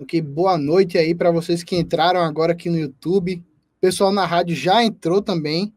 Ok, 0.00 0.22
boa 0.22 0.56
noite 0.56 0.96
aí 0.96 1.14
para 1.14 1.30
vocês 1.30 1.62
que 1.62 1.76
entraram 1.76 2.20
agora 2.20 2.52
aqui 2.52 2.70
no 2.70 2.78
YouTube. 2.78 3.44
Pessoal 3.78 4.10
na 4.10 4.24
rádio 4.24 4.56
já 4.56 4.82
entrou 4.82 5.20
também. 5.20 5.74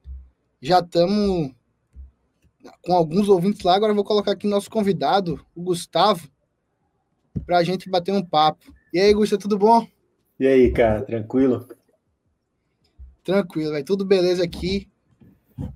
Já 0.61 0.79
estamos 0.79 1.51
com 2.81 2.93
alguns 2.93 3.27
ouvintes 3.27 3.61
lá. 3.63 3.75
Agora 3.75 3.91
eu 3.91 3.95
vou 3.95 4.05
colocar 4.05 4.31
aqui 4.31 4.47
nosso 4.47 4.69
convidado, 4.69 5.45
o 5.53 5.61
Gustavo, 5.61 6.29
para 7.45 7.57
a 7.57 7.63
gente 7.63 7.89
bater 7.89 8.13
um 8.13 8.23
papo. 8.23 8.73
E 8.93 9.00
aí, 9.00 9.14
Gustavo, 9.14 9.41
tudo 9.41 9.57
bom? 9.57 9.87
E 10.39 10.47
aí, 10.47 10.71
cara, 10.71 11.01
tranquilo? 11.01 11.68
Tranquilo, 13.24 13.71
vai 13.71 13.83
tudo 13.83 14.04
beleza 14.04 14.43
aqui. 14.43 14.89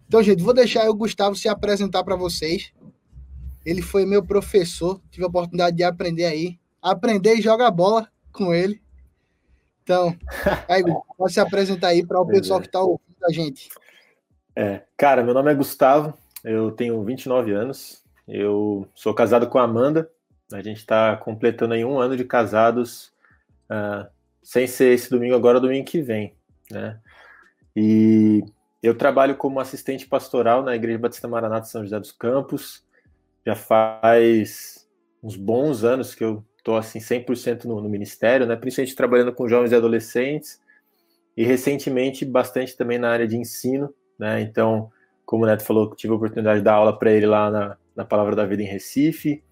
Então, 0.07 0.23
gente, 0.23 0.41
vou 0.41 0.53
deixar 0.53 0.89
o 0.89 0.95
Gustavo 0.95 1.35
se 1.35 1.47
apresentar 1.47 2.03
para 2.03 2.15
vocês. 2.15 2.73
Ele 3.65 3.81
foi 3.81 4.05
meu 4.05 4.23
professor, 4.23 5.01
tive 5.11 5.23
a 5.23 5.27
oportunidade 5.27 5.75
de 5.77 5.83
aprender 5.83 6.25
aí. 6.25 6.59
Aprender 6.81 7.35
e 7.35 7.41
jogar 7.41 7.71
bola 7.71 8.09
com 8.31 8.53
ele. 8.53 8.81
Então, 9.83 10.15
aí, 10.67 10.83
pode 11.17 11.33
se 11.33 11.39
apresentar 11.39 11.89
aí 11.89 12.05
para 12.05 12.19
o 12.19 12.27
pessoal 12.27 12.59
que 12.59 12.67
está 12.67 12.81
ouvindo 12.81 13.23
a 13.23 13.31
gente. 13.31 13.69
É, 14.55 14.81
cara, 14.97 15.23
meu 15.23 15.33
nome 15.33 15.51
é 15.51 15.55
Gustavo, 15.55 16.17
eu 16.43 16.71
tenho 16.71 17.03
29 17.03 17.51
anos, 17.51 18.01
eu 18.27 18.87
sou 18.95 19.13
casado 19.13 19.47
com 19.47 19.57
a 19.57 19.63
Amanda, 19.63 20.09
a 20.51 20.61
gente 20.61 20.77
está 20.77 21.15
completando 21.17 21.73
aí 21.73 21.83
um 21.83 21.99
ano 21.99 22.15
de 22.15 22.23
casados, 22.23 23.11
uh, 23.69 24.07
sem 24.43 24.67
ser 24.67 24.93
esse 24.93 25.09
domingo 25.09 25.35
agora, 25.35 25.59
domingo 25.59 25.85
que 25.85 26.01
vem, 26.01 26.35
né? 26.69 26.99
E 27.75 28.43
eu 28.81 28.95
trabalho 28.95 29.35
como 29.35 29.59
assistente 29.59 30.07
pastoral 30.07 30.63
na 30.63 30.75
Igreja 30.75 30.99
Batista 30.99 31.27
Maranata 31.27 31.65
São 31.65 31.83
José 31.83 31.99
dos 31.99 32.11
Campos, 32.11 32.85
já 33.45 33.55
faz 33.55 34.87
uns 35.21 35.35
bons 35.35 35.83
anos 35.83 36.13
que 36.13 36.23
eu 36.23 36.43
estou 36.57 36.77
assim 36.77 36.99
100% 36.99 37.65
no, 37.65 37.81
no 37.81 37.89
ministério, 37.89 38.45
né? 38.45 38.55
Principalmente 38.55 38.95
trabalhando 38.95 39.33
com 39.33 39.47
jovens 39.47 39.71
e 39.71 39.75
adolescentes 39.75 40.61
e 41.35 41.43
recentemente 41.43 42.23
bastante 42.25 42.77
também 42.77 42.97
na 42.97 43.09
área 43.09 43.27
de 43.27 43.37
ensino, 43.37 43.93
né? 44.17 44.41
Então, 44.41 44.91
como 45.25 45.43
o 45.43 45.47
Neto 45.47 45.63
falou, 45.63 45.93
tive 45.95 46.13
a 46.13 46.15
oportunidade 46.15 46.59
de 46.59 46.65
dar 46.65 46.73
aula 46.73 46.97
para 46.97 47.11
ele 47.11 47.25
lá 47.25 47.51
na, 47.51 47.77
na 47.95 48.05
Palavra 48.05 48.35
da 48.35 48.45
Vida 48.45 48.63
em 48.63 48.67
Recife. 48.67 49.43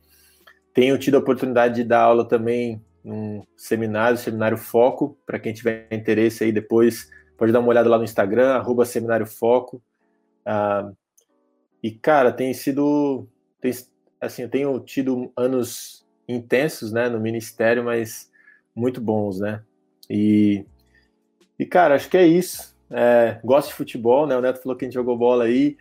Tenho 0.74 0.98
tido 0.98 1.16
a 1.16 1.20
oportunidade 1.20 1.76
de 1.76 1.84
dar 1.84 2.02
aula 2.02 2.28
também 2.28 2.82
num 3.04 3.44
seminário, 3.56 4.18
Seminário 4.18 4.58
Foco, 4.58 5.18
para 5.26 5.40
quem 5.40 5.54
tiver 5.54 5.88
interesse 5.92 6.44
aí 6.44 6.52
depois, 6.52 7.10
pode 7.38 7.52
dar 7.52 7.60
uma 7.60 7.70
olhada 7.70 7.90
lá 7.90 7.98
no 7.98 8.04
Instagram, 8.04 8.54
arroba 8.54 8.86
Seminário 8.86 9.26
Foco. 9.26 9.82
Ah, 10.46 10.90
e, 11.82 11.92
cara, 11.92 12.32
tem 12.32 12.54
sido, 12.54 13.28
tem, 13.60 13.74
assim, 14.22 14.44
eu 14.44 14.50
tenho 14.50 14.80
tido 14.80 15.32
anos 15.36 16.08
intensos, 16.28 16.94
né, 16.94 17.10
no 17.10 17.20
ministério, 17.20 17.84
mas 17.84 18.32
muito 18.74 19.02
bons, 19.02 19.40
né? 19.40 19.62
E, 20.10 20.66
e 21.60 21.66
cara, 21.66 21.96
acho 21.96 22.10
que 22.10 22.18
é 22.18 22.26
isso. 22.26 22.74
É, 22.90 23.40
gosto 23.44 23.70
de 23.70 23.74
futebol, 23.76 24.26
né? 24.26 24.38
O 24.38 24.42
Neto 24.42 24.62
falou 24.62 24.78
que 24.78 24.86
a 24.86 24.88
gente 24.88 24.94
jogou 24.94 25.18
bola 25.18 25.46
aí. 25.46 25.78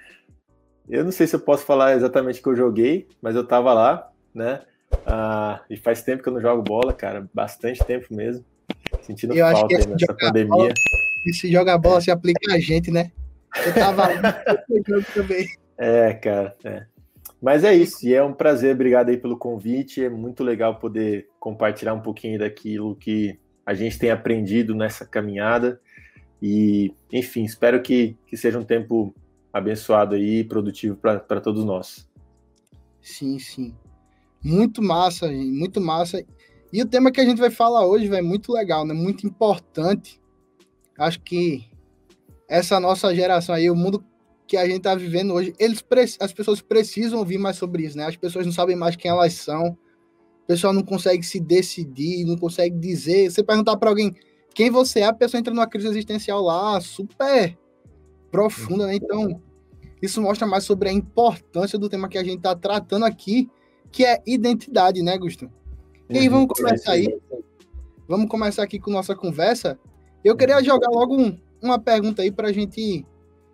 Eu 0.89 1.05
não 1.05 1.13
sei 1.13 1.27
se 1.27 1.37
eu 1.37 1.41
posso 1.41 1.65
falar 1.65 1.95
exatamente 1.95 2.43
que 2.43 2.49
eu 2.49 2.57
joguei, 2.57 3.07
mas 3.21 3.37
eu 3.37 3.47
tava 3.47 3.73
lá, 3.73 4.11
né? 4.35 4.63
Ah, 5.07 5.63
e 5.69 5.77
faz 5.77 6.03
tempo 6.03 6.23
que 6.23 6.29
eu 6.29 6.33
não 6.33 6.41
jogo 6.41 6.63
bola, 6.63 6.93
cara, 6.93 7.29
bastante 7.33 7.85
tempo 7.85 8.15
mesmo. 8.15 8.45
Sentindo 9.01 9.35
eu 9.35 9.47
falta 9.51 9.77
aí 9.77 9.87
nessa 9.87 10.15
pandemia. 10.15 10.49
Bola, 10.49 10.75
se 11.33 11.51
joga 11.51 11.79
bola 11.79 12.01
se 12.01 12.11
aplica 12.11 12.55
a 12.55 12.59
gente, 12.59 12.91
né? 12.91 13.11
Eu 13.67 13.75
tava 13.75 14.09
lá 14.09 14.33
também. 15.15 15.49
É, 15.77 16.15
cara, 16.15 16.55
é. 16.65 16.87
Mas 17.41 17.65
é 17.65 17.75
isso, 17.75 18.07
e 18.07 18.15
é 18.15 18.23
um 18.23 18.33
prazer, 18.33 18.73
obrigado 18.73 19.09
aí 19.09 19.17
pelo 19.17 19.37
convite. 19.37 20.05
É 20.05 20.09
muito 20.09 20.45
legal 20.45 20.79
poder 20.79 21.29
compartilhar 21.41 21.93
um 21.93 22.01
pouquinho 22.01 22.39
daquilo 22.39 22.95
que 22.95 23.37
a 23.67 23.75
gente 23.75 23.99
tem 23.99 24.11
aprendido 24.11 24.75
nessa 24.77 25.05
caminhada. 25.05 25.81
E, 26.41 26.95
enfim, 27.13 27.45
espero 27.45 27.83
que, 27.83 28.17
que 28.27 28.37
seja 28.37 28.59
um 28.59 28.65
tempo 28.65 29.13
abençoado 29.53 30.15
aí 30.15 30.39
e 30.39 30.45
produtivo 30.45 30.97
para 30.97 31.41
todos 31.41 31.65
nós. 31.65 32.09
Sim, 33.01 33.39
sim. 33.41 33.75
Muito 34.45 34.83
massa, 34.83 35.29
gente, 35.29 35.51
muito 35.51 35.81
massa. 35.81 36.25
E 36.73 36.83
o 36.83 36.87
tema 36.87 37.13
que 37.13 37.21
a 37.21 37.25
gente 37.25 37.39
vai 37.39 37.51
falar 37.51 37.87
hoje 37.87 38.13
é 38.15 38.23
muito 38.23 38.53
legal, 38.53 38.85
né? 38.85 38.95
Muito 38.95 39.27
importante. 39.27 40.21
Acho 40.99 41.21
que 41.21 41.71
essa 42.49 42.81
nossa 42.81 43.15
geração 43.15 43.55
aí, 43.55 43.71
o 43.71 43.77
mundo 43.77 44.05
que 44.47 44.57
a 44.57 44.67
gente 44.67 44.79
está 44.79 44.95
vivendo 44.95 45.33
hoje, 45.33 45.55
eles 45.59 45.85
as 46.21 46.33
pessoas 46.33 46.61
precisam 46.61 47.19
ouvir 47.19 47.39
mais 47.39 47.57
sobre 47.57 47.85
isso, 47.85 47.97
né? 47.97 48.07
As 48.07 48.17
pessoas 48.17 48.45
não 48.45 48.53
sabem 48.53 48.77
mais 48.77 48.97
quem 48.97 49.11
elas 49.11 49.33
são. 49.35 49.69
O 50.43 50.47
pessoal 50.47 50.73
não 50.73 50.83
consegue 50.83 51.23
se 51.23 51.39
decidir, 51.39 52.25
não 52.25 52.37
consegue 52.37 52.77
dizer. 52.79 53.31
Você 53.31 53.43
perguntar 53.43 53.77
para 53.77 53.91
alguém 53.91 54.15
quem 54.55 54.71
você 54.71 55.01
é, 55.01 55.05
a 55.05 55.13
pessoa 55.13 55.39
entra 55.39 55.55
numa 55.55 55.67
crise 55.67 55.89
existencial 55.89 56.43
lá 56.43 56.81
super 56.81 57.57
profunda, 58.31 58.87
né? 58.87 58.97
Então, 58.97 59.41
isso 60.01 60.21
mostra 60.21 60.47
mais 60.47 60.65
sobre 60.65 60.89
a 60.89 60.93
importância 60.93 61.79
do 61.79 61.89
tema 61.89 62.09
que 62.09 62.19
a 62.19 62.25
gente 62.25 62.39
está 62.39 62.55
tratando 62.55 63.05
aqui, 63.05 63.49
que 63.93 64.05
é 64.05 64.23
identidade, 64.27 65.03
né, 65.03 65.17
Gusto? 65.19 65.51
E 66.09 66.19
aí, 66.19 66.29
vamos 66.29 66.49
começar 66.49 66.93
aí. 66.93 67.21
Vamos 68.09 68.29
começar 68.29 68.63
aqui 68.63 68.79
com 68.79 68.91
nossa 68.91 69.15
conversa. 69.15 69.79
Eu 70.25 70.37
queria 70.37 70.63
jogar 70.63 70.89
logo 70.91 71.17
um, 71.17 71.39
uma 71.61 71.79
pergunta 71.79 72.23
aí 72.23 72.33
para 72.33 72.49
a 72.49 72.53
gente 72.53 73.07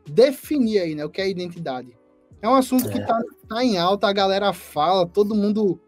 definir 0.08 0.78
aí, 0.78 0.94
né, 0.94 1.04
o 1.04 1.10
que 1.10 1.20
é 1.20 1.28
identidade. 1.28 1.96
É 2.40 2.48
um 2.48 2.54
assunto 2.54 2.88
é. 2.88 2.92
que 2.92 3.06
tá, 3.06 3.20
tá 3.48 3.64
em 3.64 3.78
alta, 3.78 4.06
a 4.06 4.12
galera 4.12 4.52
fala, 4.52 5.06
todo 5.06 5.34
mundo. 5.34 5.80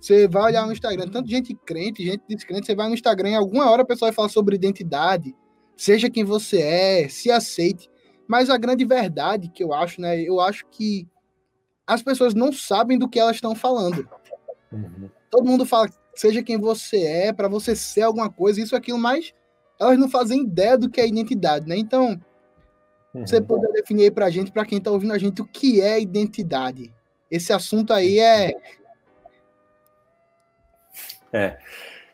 Você 0.00 0.28
vai 0.28 0.44
olhar 0.44 0.66
no 0.66 0.72
Instagram, 0.72 1.08
tanto 1.08 1.28
gente 1.28 1.54
crente, 1.54 2.04
gente 2.04 2.22
descrente, 2.28 2.66
você 2.66 2.74
vai 2.74 2.86
no 2.86 2.94
Instagram, 2.94 3.30
em 3.30 3.36
alguma 3.36 3.68
hora 3.68 3.82
a 3.82 3.86
pessoa 3.86 4.10
vai 4.10 4.14
falar 4.14 4.28
sobre 4.28 4.54
identidade, 4.54 5.34
seja 5.76 6.10
quem 6.10 6.22
você 6.22 6.60
é, 6.60 7.08
se 7.08 7.30
aceite. 7.30 7.90
Mas 8.28 8.50
a 8.50 8.56
grande 8.56 8.84
verdade 8.84 9.48
que 9.48 9.64
eu 9.64 9.72
acho, 9.72 10.00
né, 10.00 10.20
eu 10.20 10.40
acho 10.40 10.66
que 10.70 11.08
as 11.86 12.02
pessoas 12.02 12.34
não 12.34 12.52
sabem 12.52 12.98
do 12.98 13.08
que 13.08 13.18
elas 13.18 13.36
estão 13.36 13.54
falando. 13.54 14.08
Uhum. 14.72 15.08
Todo 15.30 15.46
mundo 15.46 15.64
fala, 15.64 15.88
seja 16.14 16.42
quem 16.42 16.58
você 16.58 17.02
é, 17.02 17.32
para 17.32 17.48
você 17.48 17.76
ser 17.76 18.02
alguma 18.02 18.30
coisa, 18.30 18.60
isso, 18.60 18.74
aquilo, 18.74 18.98
mas 18.98 19.34
elas 19.78 19.98
não 19.98 20.08
fazem 20.08 20.42
ideia 20.42 20.76
do 20.76 20.88
que 20.90 21.00
é 21.00 21.06
identidade, 21.06 21.68
né? 21.68 21.76
Então, 21.76 22.20
Uhum. 23.16 23.26
Você 23.26 23.40
poder 23.40 23.72
definir 23.72 24.04
aí 24.04 24.10
para 24.10 24.26
a 24.26 24.30
gente, 24.30 24.52
para 24.52 24.66
quem 24.66 24.76
está 24.76 24.90
ouvindo 24.90 25.14
a 25.14 25.18
gente, 25.18 25.40
o 25.40 25.46
que 25.46 25.80
é 25.80 25.98
identidade? 25.98 26.92
Esse 27.30 27.50
assunto 27.50 27.94
aí 27.94 28.18
é. 28.18 28.52
É. 31.32 31.58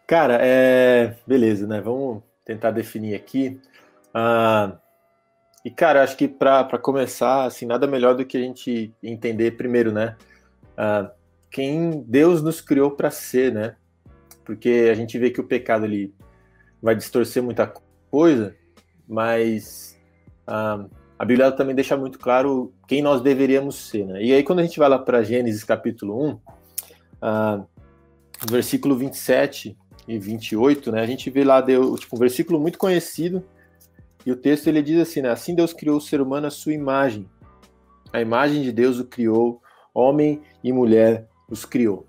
Cara, 0.06 0.38
é... 0.40 1.16
beleza, 1.26 1.66
né? 1.66 1.80
Vamos 1.80 2.22
tentar 2.44 2.70
definir 2.70 3.16
aqui. 3.16 3.60
Ah, 4.14 4.78
e, 5.64 5.70
cara, 5.70 6.02
acho 6.02 6.16
que 6.16 6.26
para 6.26 6.78
começar, 6.78 7.44
assim, 7.44 7.66
nada 7.66 7.86
melhor 7.86 8.16
do 8.16 8.24
que 8.24 8.36
a 8.36 8.40
gente 8.40 8.92
entender 9.02 9.52
primeiro, 9.52 9.92
né? 9.92 10.16
Ah, 10.76 11.10
quem 11.50 12.02
Deus 12.06 12.42
nos 12.42 12.60
criou 12.60 12.90
para 12.90 13.10
ser, 13.10 13.52
né? 13.52 13.76
Porque 14.44 14.88
a 14.90 14.94
gente 14.94 15.18
vê 15.18 15.30
que 15.30 15.40
o 15.40 15.46
pecado 15.46 15.84
ele 15.84 16.12
vai 16.82 16.96
distorcer 16.96 17.42
muita 17.42 17.72
coisa, 18.10 18.56
mas 19.06 19.96
ah, 20.46 20.84
a 21.16 21.24
Bíblia 21.24 21.52
também 21.52 21.76
deixa 21.76 21.96
muito 21.96 22.18
claro 22.18 22.74
quem 22.88 23.00
nós 23.00 23.22
deveríamos 23.22 23.76
ser. 23.76 24.04
Né? 24.04 24.24
E 24.24 24.32
aí, 24.32 24.42
quando 24.42 24.58
a 24.58 24.62
gente 24.64 24.78
vai 24.80 24.88
lá 24.88 24.98
para 24.98 25.22
Gênesis 25.22 25.62
capítulo 25.62 26.26
1, 26.26 26.40
ah, 27.22 27.64
versículo 28.50 28.96
27 28.96 29.76
e 30.08 30.18
28, 30.18 30.90
né, 30.90 31.00
a 31.00 31.06
gente 31.06 31.30
vê 31.30 31.44
lá 31.44 31.60
deu, 31.60 31.96
tipo, 31.96 32.16
um 32.16 32.18
versículo 32.18 32.58
muito 32.58 32.76
conhecido, 32.76 33.44
e 34.24 34.32
o 34.32 34.36
texto 34.36 34.68
ele 34.68 34.82
diz 34.82 35.00
assim: 35.00 35.22
né, 35.22 35.30
Assim 35.30 35.54
Deus 35.54 35.72
criou 35.72 35.96
o 35.96 36.00
ser 36.00 36.20
humano 36.20 36.46
à 36.46 36.50
sua 36.50 36.72
imagem. 36.72 37.28
A 38.12 38.20
imagem 38.20 38.62
de 38.62 38.72
Deus 38.72 38.98
o 38.98 39.04
criou, 39.04 39.60
homem 39.94 40.40
e 40.62 40.72
mulher 40.72 41.28
os 41.48 41.64
criou. 41.64 42.06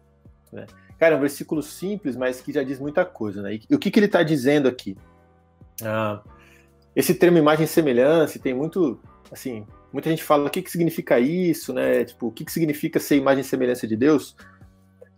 Né? 0.52 0.66
Cara, 1.00 1.16
é 1.16 1.18
um 1.18 1.22
versículo 1.22 1.64
simples, 1.64 2.16
mas 2.16 2.42
que 2.42 2.52
já 2.52 2.64
diz 2.64 2.80
muita 2.80 3.04
coisa. 3.06 3.42
Né? 3.42 3.60
E 3.70 3.76
o 3.76 3.80
que, 3.80 3.90
que 3.90 4.00
ele 4.00 4.06
está 4.06 4.22
dizendo 4.22 4.68
aqui? 4.68 4.98
Ah, 5.82 6.22
esse 6.96 7.16
termo 7.16 7.38
imagem 7.38 7.66
e 7.66 7.68
semelhança 7.68 8.38
tem 8.38 8.54
muito, 8.54 9.00
assim, 9.32 9.66
muita 9.92 10.10
gente 10.10 10.24
fala 10.24 10.48
o 10.48 10.50
que, 10.50 10.62
que 10.62 10.72
significa 10.72 11.20
isso, 11.20 11.74
né? 11.74 12.06
Tipo, 12.06 12.28
o 12.28 12.32
que, 12.32 12.46
que 12.46 12.52
significa 12.52 13.00
ser 13.00 13.18
imagem 13.18 13.42
e 13.42 13.46
semelhança 13.46 13.88
de 13.88 13.96
Deus? 13.96 14.36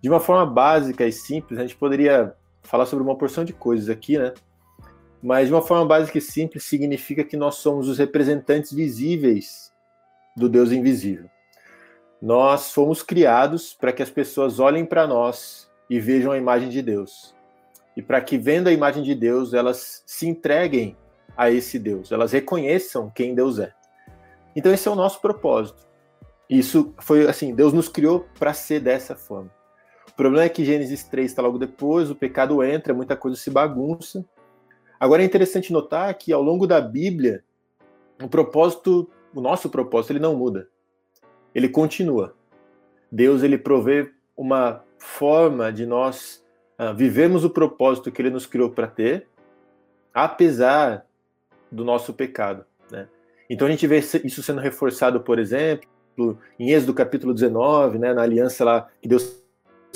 De 0.02 0.10
uma 0.10 0.20
forma 0.20 0.46
básica 0.46 1.06
e 1.06 1.12
simples, 1.12 1.60
a 1.60 1.64
gente 1.64 1.76
poderia 1.76 2.34
falar 2.64 2.86
sobre 2.86 3.04
uma 3.04 3.18
porção 3.18 3.44
de 3.44 3.54
coisas 3.54 3.90
aqui, 3.90 4.18
né? 4.18 4.34
Mas 5.26 5.48
de 5.48 5.54
uma 5.56 5.62
forma 5.64 5.88
básica 5.88 6.20
e 6.20 6.22
simples 6.22 6.66
significa 6.66 7.24
que 7.24 7.36
nós 7.36 7.56
somos 7.56 7.90
os 7.90 7.98
representantes 7.98 8.72
visíveis 8.72 9.74
do 10.38 10.48
Deus 10.48 10.72
invisível. 10.72 11.28
Nós 12.22 12.72
fomos 12.72 13.02
criados 13.02 13.74
para 13.74 13.92
que 13.92 14.04
as 14.04 14.10
pessoas 14.12 14.60
olhem 14.60 14.86
para 14.86 15.08
nós 15.08 15.68
e 15.90 16.00
vejam 16.00 16.32
a 16.32 16.38
imagem 16.38 16.70
de 16.70 16.80
Deus. 16.80 17.34
e 17.98 18.04
para 18.04 18.22
que, 18.22 18.38
vendo 18.38 18.68
a 18.68 18.74
imagem 18.74 19.02
de 19.02 19.16
Deus, 19.16 19.54
elas 19.54 20.04
se 20.06 20.28
entreguem 20.28 20.96
a 21.36 21.50
esse 21.50 21.80
Deus, 21.80 22.12
elas 22.12 22.34
reconheçam 22.34 23.10
quem 23.10 23.34
Deus 23.34 23.58
é. 23.58 23.74
Então, 24.56 24.72
esse 24.72 24.88
é 24.88 24.92
o 24.92 24.96
nosso 24.96 25.22
propósito. 25.22 25.88
Isso 26.48 26.94
foi 27.00 27.28
assim: 27.28 27.56
Deus 27.56 27.74
nos 27.74 27.88
criou 27.88 28.28
para 28.38 28.54
ser 28.54 28.80
dessa 28.82 29.16
forma. 29.16 29.50
O 30.08 30.14
problema 30.14 30.46
é 30.46 30.50
que 30.50 30.66
Gênesis 30.66 31.06
3 31.06 31.32
está 31.32 31.42
logo 31.42 31.58
depois, 31.58 32.12
o 32.12 32.16
pecado 32.16 32.62
entra, 32.62 32.94
muita 32.94 33.16
coisa 33.16 33.38
se 33.38 33.50
bagunça. 33.50 34.24
Agora 35.00 35.22
é 35.22 35.26
interessante 35.26 35.74
notar 35.74 36.14
que 36.16 36.32
ao 36.32 36.42
longo 36.42 36.66
da 36.66 36.80
Bíblia, 36.80 37.44
o 38.22 38.28
propósito, 38.28 39.10
o 39.34 39.42
nosso 39.42 39.70
propósito, 39.70 40.14
ele 40.14 40.20
não 40.20 40.36
muda. 40.36 40.70
Ele 41.54 41.70
continua. 41.70 42.36
Deus 43.12 43.44
ele 43.44 43.58
provê 43.58 44.12
uma 44.36 44.84
forma 44.98 45.72
de 45.72 45.86
nós 45.86 46.44
uh, 46.80 46.94
vivermos 46.94 47.44
o 47.44 47.50
propósito 47.50 48.12
que 48.12 48.22
ele 48.22 48.30
nos 48.30 48.46
criou 48.46 48.70
para 48.70 48.88
ter, 48.88 49.28
apesar 50.14 51.06
do 51.72 51.84
nosso 51.84 52.14
pecado. 52.14 52.66
Né? 52.90 53.08
Então 53.50 53.68
a 53.68 53.72
gente 53.72 53.86
vê 53.88 54.00
isso 54.00 54.42
sendo 54.44 54.62
reforçado, 54.62 55.22
por 55.22 55.40
exemplo, 55.40 55.88
em 56.60 56.72
Êxodo 56.72 56.94
capítulo 56.94 57.34
19, 57.34 58.00
né, 58.00 58.14
na 58.14 58.22
aliança 58.22 58.64
lá 58.64 58.90
que 59.02 59.08
Deus 59.08 59.44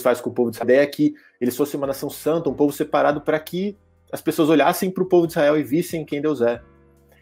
faz 0.02 0.22
com 0.22 0.30
o 0.30 0.34
povo 0.34 0.52
de 0.52 0.58
Israel, 0.58 0.90
que 0.90 1.16
eles 1.40 1.56
fossem 1.56 1.78
uma 1.78 1.88
nação 1.88 2.10
santa, 2.10 2.50
um 2.50 2.54
povo 2.54 2.72
separado, 2.72 3.22
para 3.22 3.40
que 3.40 3.78
as 4.12 4.22
pessoas 4.22 4.50
olhassem 4.50 4.90
para 4.90 5.04
o 5.04 5.08
povo 5.08 5.28
de 5.28 5.34
Israel 5.34 5.58
e 5.58 5.64
vissem 5.64 6.06
quem 6.06 6.22
Deus 6.22 6.42
é. 6.42 6.62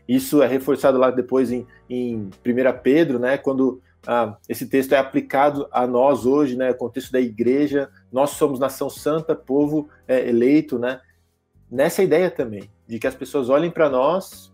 Isso 0.07 0.41
é 0.41 0.47
reforçado 0.47 0.97
lá 0.97 1.11
depois 1.11 1.51
em, 1.51 1.67
em 1.89 2.15
1 2.15 2.29
Pedro, 2.81 3.19
né, 3.19 3.37
quando 3.37 3.81
ah, 4.05 4.37
esse 4.47 4.67
texto 4.67 4.93
é 4.93 4.97
aplicado 4.97 5.67
a 5.69 5.85
nós 5.85 6.25
hoje, 6.25 6.55
né, 6.55 6.71
contexto 6.73 7.11
da 7.11 7.19
igreja, 7.19 7.89
nós 8.11 8.31
somos 8.31 8.59
nação 8.59 8.89
santa, 8.89 9.35
povo 9.35 9.89
é, 10.07 10.29
eleito, 10.29 10.79
né, 10.79 11.01
nessa 11.69 12.01
ideia 12.01 12.31
também, 12.31 12.69
de 12.87 12.99
que 12.99 13.07
as 13.07 13.15
pessoas 13.15 13.49
olhem 13.49 13.69
para 13.69 13.89
nós 13.89 14.51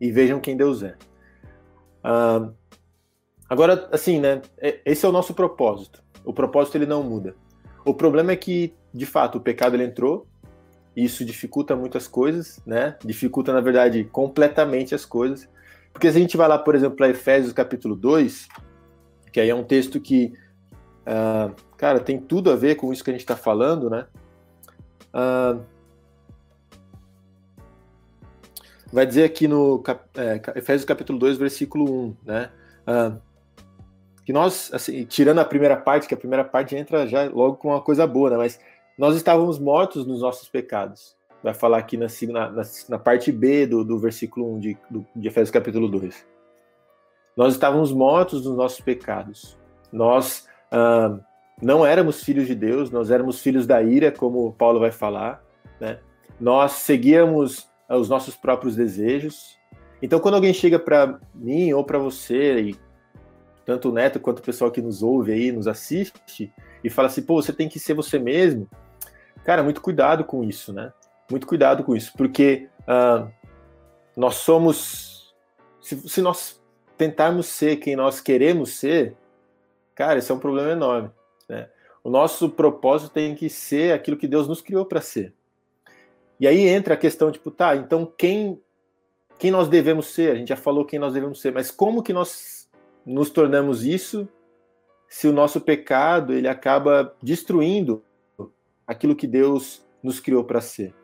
e 0.00 0.10
vejam 0.10 0.40
quem 0.40 0.56
Deus 0.56 0.82
é. 0.82 0.94
Ah, 2.02 2.48
agora, 3.48 3.88
assim, 3.92 4.18
né, 4.20 4.40
é, 4.56 4.80
esse 4.86 5.04
é 5.04 5.08
o 5.08 5.12
nosso 5.12 5.34
propósito. 5.34 6.02
O 6.24 6.32
propósito 6.32 6.76
ele 6.78 6.86
não 6.86 7.02
muda. 7.02 7.36
O 7.84 7.92
problema 7.92 8.32
é 8.32 8.36
que, 8.36 8.72
de 8.92 9.04
fato, 9.04 9.36
o 9.36 9.40
pecado 9.40 9.76
ele 9.76 9.84
entrou, 9.84 10.26
isso 10.96 11.24
dificulta 11.24 11.74
muitas 11.74 12.06
coisas, 12.06 12.60
né? 12.64 12.96
Dificulta, 13.04 13.52
na 13.52 13.60
verdade, 13.60 14.04
completamente 14.04 14.94
as 14.94 15.04
coisas. 15.04 15.48
Porque 15.92 16.10
se 16.10 16.18
a 16.18 16.20
gente 16.20 16.36
vai 16.36 16.48
lá, 16.48 16.58
por 16.58 16.74
exemplo, 16.74 16.96
para 16.96 17.08
Efésios 17.08 17.52
capítulo 17.52 17.94
2, 17.96 18.48
que 19.32 19.40
aí 19.40 19.50
é 19.50 19.54
um 19.54 19.64
texto 19.64 20.00
que, 20.00 20.32
uh, 21.06 21.54
cara, 21.76 21.98
tem 22.00 22.20
tudo 22.20 22.50
a 22.50 22.56
ver 22.56 22.76
com 22.76 22.92
isso 22.92 23.02
que 23.02 23.10
a 23.10 23.12
gente 23.12 23.22
está 23.22 23.36
falando, 23.36 23.90
né? 23.90 24.06
Uh, 25.12 25.60
vai 28.92 29.04
dizer 29.04 29.24
aqui 29.24 29.48
no 29.48 29.82
é, 30.16 30.40
Efésios 30.56 30.84
capítulo 30.84 31.18
2, 31.18 31.36
versículo 31.36 32.08
1, 32.08 32.16
né? 32.24 32.50
Uh, 32.86 33.20
que 34.24 34.32
nós, 34.32 34.70
assim, 34.72 35.04
tirando 35.04 35.40
a 35.40 35.44
primeira 35.44 35.76
parte, 35.76 36.08
que 36.08 36.14
a 36.14 36.16
primeira 36.16 36.44
parte 36.44 36.74
entra 36.74 37.06
já 37.06 37.24
logo 37.24 37.56
com 37.56 37.68
uma 37.68 37.80
coisa 37.80 38.06
boa, 38.06 38.30
né? 38.30 38.36
Mas 38.36 38.58
nós 38.96 39.16
estávamos 39.16 39.58
mortos 39.58 40.06
nos 40.06 40.20
nossos 40.20 40.48
pecados. 40.48 41.16
Vai 41.42 41.52
falar 41.52 41.78
aqui 41.78 41.96
na, 41.96 42.06
na, 42.30 42.62
na 42.88 42.98
parte 42.98 43.30
B 43.30 43.66
do, 43.66 43.84
do 43.84 43.98
versículo 43.98 44.54
1 44.54 44.60
de, 44.60 44.78
do, 44.90 45.06
de 45.14 45.28
Efésios 45.28 45.50
capítulo 45.50 45.88
2. 45.88 46.26
Nós 47.36 47.52
estávamos 47.52 47.92
mortos 47.92 48.44
nos 48.46 48.56
nossos 48.56 48.80
pecados. 48.80 49.58
Nós 49.92 50.46
ah, 50.70 51.18
não 51.60 51.84
éramos 51.84 52.22
filhos 52.22 52.46
de 52.46 52.54
Deus, 52.54 52.90
nós 52.90 53.10
éramos 53.10 53.40
filhos 53.40 53.66
da 53.66 53.82
ira, 53.82 54.10
como 54.10 54.52
Paulo 54.52 54.80
vai 54.80 54.90
falar. 54.90 55.44
Né? 55.80 55.98
Nós 56.40 56.72
seguíamos 56.72 57.68
ah, 57.88 57.96
os 57.96 58.08
nossos 58.08 58.36
próprios 58.36 58.76
desejos. 58.76 59.58
Então, 60.00 60.20
quando 60.20 60.34
alguém 60.34 60.54
chega 60.54 60.78
para 60.78 61.18
mim 61.34 61.72
ou 61.72 61.84
para 61.84 61.98
você, 61.98 62.60
e 62.60 62.76
tanto 63.64 63.88
o 63.88 63.92
Neto 63.92 64.20
quanto 64.20 64.38
o 64.38 64.42
pessoal 64.42 64.70
que 64.70 64.80
nos 64.80 65.02
ouve 65.02 65.32
aí, 65.32 65.50
nos 65.50 65.66
assiste, 65.66 66.52
e 66.82 66.90
fala 66.90 67.08
assim, 67.08 67.22
pô, 67.22 67.40
você 67.40 67.52
tem 67.52 67.68
que 67.68 67.78
ser 67.78 67.94
você 67.94 68.18
mesmo, 68.18 68.68
cara, 69.44 69.62
muito 69.62 69.80
cuidado 69.80 70.24
com 70.24 70.42
isso, 70.42 70.72
né? 70.72 70.92
Muito 71.30 71.46
cuidado 71.46 71.84
com 71.84 71.94
isso, 71.94 72.12
porque 72.16 72.68
uh, 72.80 73.30
nós 74.16 74.36
somos. 74.36 75.34
Se, 75.80 76.08
se 76.08 76.22
nós 76.22 76.60
tentarmos 76.96 77.46
ser 77.46 77.76
quem 77.76 77.96
nós 77.96 78.20
queremos 78.20 78.70
ser, 78.78 79.16
cara, 79.94 80.18
isso 80.18 80.32
é 80.32 80.34
um 80.34 80.38
problema 80.38 80.72
enorme. 80.72 81.10
Né? 81.48 81.68
O 82.02 82.10
nosso 82.10 82.48
propósito 82.50 83.12
tem 83.12 83.34
que 83.34 83.48
ser 83.48 83.92
aquilo 83.92 84.16
que 84.16 84.28
Deus 84.28 84.48
nos 84.48 84.60
criou 84.60 84.84
para 84.86 85.00
ser. 85.00 85.32
E 86.38 86.46
aí 86.46 86.66
entra 86.66 86.94
a 86.94 86.96
questão, 86.96 87.30
tipo, 87.30 87.50
tá, 87.50 87.76
então 87.76 88.10
quem, 88.16 88.60
quem 89.38 89.50
nós 89.50 89.68
devemos 89.68 90.06
ser? 90.06 90.32
A 90.32 90.34
gente 90.34 90.48
já 90.48 90.56
falou 90.56 90.84
quem 90.84 90.98
nós 90.98 91.12
devemos 91.12 91.40
ser, 91.40 91.52
mas 91.52 91.70
como 91.70 92.02
que 92.02 92.12
nós 92.12 92.68
nos 93.04 93.30
tornamos 93.30 93.84
isso 93.84 94.28
se 95.08 95.28
o 95.28 95.32
nosso 95.32 95.60
pecado 95.60 96.32
ele 96.32 96.48
acaba 96.48 97.14
destruindo 97.22 98.02
aquilo 98.86 99.16
que 99.16 99.26
Deus 99.26 99.84
nos 100.02 100.20
criou 100.20 100.44
para 100.44 100.60
ser? 100.60 100.94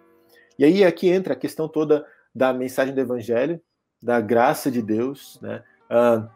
E 0.58 0.64
aí 0.64 0.84
aqui 0.84 1.08
entra 1.08 1.32
a 1.32 1.36
questão 1.36 1.68
toda 1.68 2.06
da 2.34 2.52
mensagem 2.52 2.94
do 2.94 3.00
evangelho, 3.00 3.60
da 4.02 4.20
graça 4.20 4.70
de 4.70 4.80
Deus, 4.80 5.38
né? 5.40 5.62
Uh, 5.90 6.28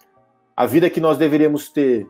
a 0.57 0.67
vida 0.67 0.89
que 0.89 1.01
nós 1.01 1.19
deveríamos 1.19 1.69
ter, 1.69 2.07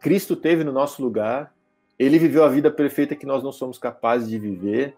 Cristo 0.00 0.34
teve 0.36 0.64
no 0.64 0.72
nosso 0.72 1.02
lugar. 1.02 1.54
Ele 1.98 2.18
viveu 2.18 2.44
a 2.44 2.48
vida 2.48 2.70
perfeita 2.70 3.14
que 3.14 3.26
nós 3.26 3.42
não 3.42 3.52
somos 3.52 3.78
capazes 3.78 4.28
de 4.28 4.38
viver. 4.38 4.96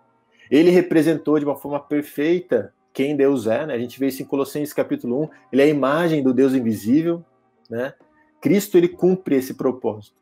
Ele 0.50 0.70
representou 0.70 1.38
de 1.38 1.44
uma 1.44 1.56
forma 1.56 1.78
perfeita 1.78 2.72
quem 2.92 3.14
Deus 3.14 3.46
é, 3.46 3.66
né? 3.66 3.74
A 3.74 3.78
gente 3.78 4.00
vê 4.00 4.06
isso 4.06 4.22
em 4.22 4.26
Colossenses 4.26 4.72
capítulo 4.72 5.24
1, 5.24 5.28
ele 5.52 5.62
é 5.62 5.64
a 5.66 5.68
imagem 5.68 6.22
do 6.22 6.32
Deus 6.32 6.54
invisível, 6.54 7.22
né? 7.68 7.92
Cristo 8.40 8.78
ele 8.78 8.88
cumpre 8.88 9.36
esse 9.36 9.52
propósito. 9.52 10.16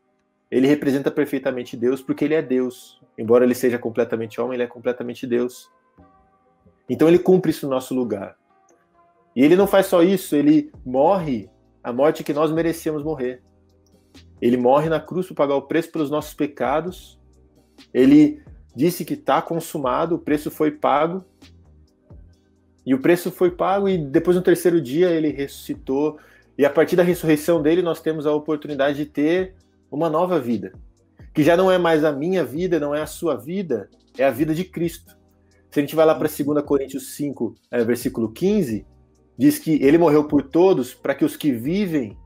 Ele 0.55 0.67
representa 0.67 1.11
perfeitamente 1.11 1.75
Deus 1.75 2.01
porque 2.01 2.23
ele 2.23 2.33
é 2.33 2.41
Deus. 2.41 2.97
Embora 3.17 3.43
ele 3.43 3.53
seja 3.53 3.77
completamente 3.77 4.39
homem, 4.39 4.53
ele 4.53 4.63
é 4.63 4.67
completamente 4.67 5.27
Deus. 5.27 5.69
Então 6.89 7.09
ele 7.09 7.19
cumpre 7.19 7.51
isso 7.51 7.65
no 7.65 7.73
nosso 7.73 7.93
lugar. 7.93 8.37
E 9.35 9.43
ele 9.43 9.57
não 9.57 9.67
faz 9.67 9.87
só 9.87 10.01
isso, 10.01 10.33
ele 10.33 10.71
morre 10.85 11.49
a 11.83 11.91
morte 11.91 12.23
que 12.23 12.31
nós 12.31 12.53
merecíamos 12.53 13.03
morrer. 13.03 13.43
Ele 14.41 14.55
morre 14.55 14.87
na 14.87 14.97
cruz 14.97 15.27
para 15.27 15.35
pagar 15.35 15.55
o 15.55 15.63
preço 15.63 15.91
pelos 15.91 16.09
nossos 16.09 16.33
pecados. 16.33 17.19
Ele 17.93 18.41
disse 18.73 19.03
que 19.03 19.15
está 19.15 19.41
consumado, 19.41 20.15
o 20.15 20.19
preço 20.19 20.49
foi 20.49 20.71
pago. 20.71 21.25
E 22.85 22.95
o 22.95 23.01
preço 23.01 23.29
foi 23.29 23.51
pago, 23.51 23.89
e 23.89 23.97
depois 23.97 24.37
no 24.37 24.41
terceiro 24.41 24.79
dia 24.79 25.09
ele 25.09 25.31
ressuscitou. 25.31 26.17
E 26.57 26.65
a 26.65 26.69
partir 26.69 26.95
da 26.95 27.03
ressurreição 27.03 27.61
dele, 27.61 27.81
nós 27.81 27.99
temos 27.99 28.25
a 28.25 28.33
oportunidade 28.33 28.95
de 28.99 29.05
ter 29.05 29.53
uma 29.95 30.09
nova 30.09 30.39
vida. 30.39 30.73
Que 31.33 31.43
já 31.43 31.57
não 31.57 31.71
é 31.71 31.77
mais 31.77 32.03
a 32.03 32.11
minha 32.11 32.43
vida, 32.43 32.79
não 32.79 32.93
é 32.93 33.01
a 33.01 33.07
sua 33.07 33.35
vida, 33.35 33.89
é 34.17 34.23
a 34.23 34.31
vida 34.31 34.53
de 34.53 34.63
Cristo. 34.63 35.17
Se 35.71 35.79
a 35.79 35.81
gente 35.81 35.95
vai 35.95 36.05
lá 36.05 36.15
para 36.15 36.29
2 36.29 36.63
Coríntios 36.63 37.15
5, 37.15 37.55
é, 37.71 37.83
versículo 37.83 38.31
15, 38.31 38.85
diz 39.37 39.59
que 39.59 39.83
ele 39.83 39.97
morreu 39.97 40.25
por 40.25 40.43
todos 40.43 40.93
para 40.93 41.13
que 41.13 41.25
os 41.25 41.35
que 41.35 41.51
vivem 41.51 42.17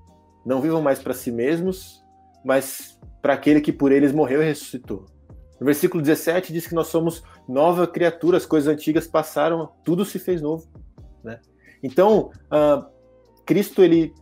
não 0.45 0.61
vivam 0.61 0.81
mais 0.81 0.99
para 0.99 1.13
si 1.13 1.31
mesmos, 1.31 2.03
mas 2.43 2.99
para 3.21 3.33
aquele 3.33 3.61
que 3.61 3.73
por 3.73 3.91
eles 3.91 4.11
morreu 4.11 4.41
e 4.41 4.45
ressuscitou. 4.45 5.05
No 5.59 5.65
versículo 5.65 6.01
17 6.01 6.53
diz 6.53 6.67
que 6.67 6.75
nós 6.75 6.87
somos 6.87 7.23
nova 7.47 7.85
criatura, 7.85 8.37
as 8.37 8.45
coisas 8.45 8.71
antigas 8.71 9.07
passaram, 9.07 9.69
tudo 9.83 10.05
se 10.05 10.17
fez 10.17 10.41
novo. 10.41 10.67
Né? 11.23 11.39
Então, 11.83 12.31
uh, 12.45 12.85
Cristo 13.45 13.83
ele 13.83 14.13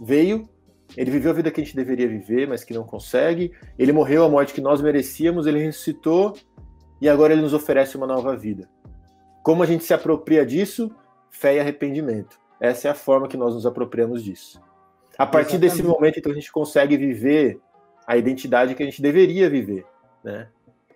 veio, 0.00 0.48
ele 0.96 1.10
viveu 1.10 1.30
a 1.30 1.34
vida 1.34 1.50
que 1.50 1.60
a 1.60 1.64
gente 1.64 1.74
deveria 1.74 2.08
viver, 2.08 2.46
mas 2.46 2.64
que 2.64 2.74
não 2.74 2.84
consegue. 2.84 3.52
Ele 3.78 3.92
morreu 3.92 4.24
a 4.24 4.28
morte 4.28 4.52
que 4.52 4.60
nós 4.60 4.82
merecíamos, 4.82 5.46
ele 5.46 5.58
ressuscitou 5.58 6.36
e 7.00 7.08
agora 7.08 7.32
ele 7.32 7.42
nos 7.42 7.54
oferece 7.54 7.96
uma 7.96 8.06
nova 8.06 8.36
vida. 8.36 8.68
Como 9.42 9.62
a 9.62 9.66
gente 9.66 9.84
se 9.84 9.94
apropria 9.94 10.44
disso? 10.44 10.94
fé 11.36 11.56
e 11.56 11.60
arrependimento. 11.60 12.38
Essa 12.58 12.88
é 12.88 12.90
a 12.90 12.94
forma 12.94 13.28
que 13.28 13.36
nós 13.36 13.54
nos 13.54 13.66
apropriamos 13.66 14.24
disso. 14.24 14.60
A 15.18 15.26
partir 15.26 15.56
Exatamente. 15.56 15.76
desse 15.76 15.82
momento, 15.82 16.18
então, 16.18 16.32
a 16.32 16.34
gente 16.34 16.50
consegue 16.50 16.96
viver 16.96 17.60
a 18.06 18.16
identidade 18.16 18.74
que 18.74 18.82
a 18.82 18.86
gente 18.86 19.02
deveria 19.02 19.50
viver, 19.50 19.84
né? 20.24 20.48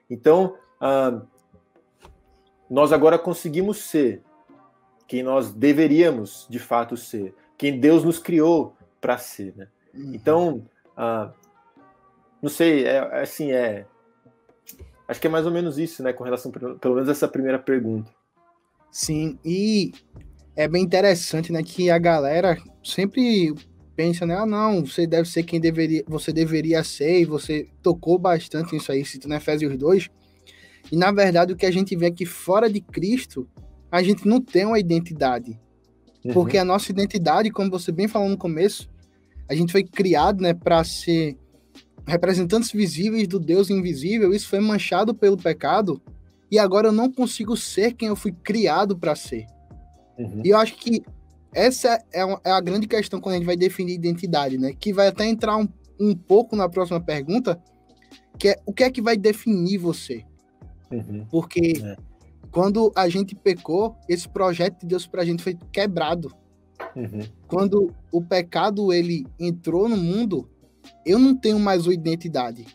Então, 0.09 0.57
ah, 0.81 1.21
nós 2.69 2.93
agora 2.93 3.19
conseguimos 3.19 3.79
ser 3.79 4.23
quem 5.07 5.23
nós 5.23 5.53
deveríamos, 5.53 6.47
de 6.49 6.59
fato, 6.59 6.97
ser. 6.97 7.35
Quem 7.59 7.79
Deus 7.79 8.05
nos 8.05 8.19
criou 8.19 8.75
para 9.01 9.19
ser, 9.19 9.55
né? 9.57 9.69
Uhum. 9.95 10.15
Então, 10.15 10.67
ah, 10.97 11.33
não 12.43 12.49
sei, 12.49 12.85
é, 12.85 12.97
é, 12.97 13.23
assim, 13.23 13.53
é... 13.53 13.87
Acho 15.07 15.21
que 15.21 15.27
é 15.27 15.31
mais 15.31 15.45
ou 15.45 15.53
menos 15.53 15.79
isso, 15.79 16.03
né? 16.03 16.13
Com 16.13 16.25
relação, 16.25 16.53
pelo 16.53 16.95
menos, 16.95 17.09
essa 17.09 17.27
primeira 17.27 17.59
pergunta. 17.59 18.11
Sim, 18.93 19.39
e 19.45 19.93
é 20.57 20.67
bem 20.69 20.83
interessante, 20.83 21.53
né, 21.53 21.63
que 21.63 21.91
a 21.91 21.99
galera 21.99 22.57
sempre 22.83 23.55
pensa, 23.95 24.27
né, 24.27 24.35
ah, 24.35 24.47
não, 24.47 24.85
você 24.85 25.07
deve 25.07 25.29
ser 25.29 25.43
quem 25.43 25.61
deveria, 25.61 26.03
você 26.09 26.33
deveria 26.33 26.83
ser, 26.83 27.21
e 27.21 27.25
você 27.25 27.69
tocou 27.83 28.19
bastante 28.19 28.73
nisso 28.73 28.91
aí, 28.91 29.05
citando 29.05 29.35
Efésios 29.35 29.77
2, 29.77 30.09
E 30.91 30.97
na 30.97 31.13
verdade 31.13 31.53
o 31.53 31.57
que 31.57 31.67
a 31.67 31.71
gente 31.71 31.95
vê 31.97 32.07
é 32.07 32.11
que 32.11 32.27
fora 32.27 32.69
de 32.69 32.81
Cristo, 32.81 33.49
a 33.93 34.03
gente 34.03 34.27
não 34.27 34.41
tem 34.41 34.65
uma 34.65 34.79
identidade. 34.79 35.59
Uhum. 36.25 36.33
Porque 36.33 36.59
a 36.59 36.65
nossa 36.65 36.91
identidade, 36.91 37.51
como 37.51 37.71
você 37.71 37.93
bem 37.93 38.09
falou 38.09 38.29
no 38.29 38.39
começo, 38.39 38.91
a 39.51 39.55
gente 39.55 39.73
foi 39.73 39.83
criado, 39.83 40.41
né, 40.41 40.55
para 40.55 40.85
ser 40.85 41.37
representantes 42.07 42.71
visíveis 42.71 43.27
do 43.27 43.41
Deus 43.41 43.69
invisível. 43.69 44.33
Isso 44.33 44.49
foi 44.49 44.61
manchado 44.61 45.13
pelo 45.13 45.37
pecado 45.37 46.01
e 46.49 46.57
agora 46.57 46.87
eu 46.87 46.93
não 46.93 47.11
consigo 47.11 47.57
ser 47.57 47.95
quem 47.95 48.09
eu 48.09 48.17
fui 48.17 48.31
criado 48.31 48.97
para 48.97 49.17
ser. 49.17 49.47
Uhum. 50.17 50.43
E 50.45 50.51
eu 50.51 50.57
acho 50.57 50.77
que 50.77 51.03
essa 51.53 52.01
é, 52.13 52.21
é, 52.45 52.51
a 52.53 52.61
grande 52.61 52.87
questão 52.87 53.21
quando 53.21 53.35
a 53.35 53.39
gente 53.39 53.47
vai 53.47 53.57
definir 53.57 53.95
identidade, 53.95 54.57
né? 54.57 54.73
Que 54.73 54.93
vai 54.93 55.09
até 55.09 55.27
entrar 55.27 55.57
um, 55.57 55.69
um 55.99 56.15
pouco 56.15 56.55
na 56.55 56.69
próxima 56.69 57.01
pergunta, 57.01 57.61
que 58.39 58.51
é 58.51 58.61
o 58.65 58.73
que 58.73 58.85
é 58.85 58.91
que 58.91 59.03
vai 59.03 59.17
definir 59.17 59.79
você? 59.79 60.25
Uhum. 60.93 61.27
Porque 61.29 61.81
é. 61.83 61.97
quando 62.53 62.93
a 62.95 63.09
gente 63.09 63.35
pecou, 63.35 63.97
esse 64.09 64.29
projeto 64.29 64.83
de 64.83 64.87
Deus 64.87 65.09
para 65.09 65.23
a 65.23 65.25
gente 65.25 65.43
foi 65.43 65.59
quebrado. 65.73 66.33
Uhum. 66.97 67.21
Quando 67.47 67.95
o 68.13 68.23
pecado 68.23 68.93
ele 68.93 69.27
entrou 69.39 69.89
no 69.89 69.97
mundo, 69.97 70.49
eu 71.05 71.19
não 71.19 71.37
tenho 71.37 71.59
mais 71.59 71.87
uma 71.87 71.95
identidade. 71.95 72.67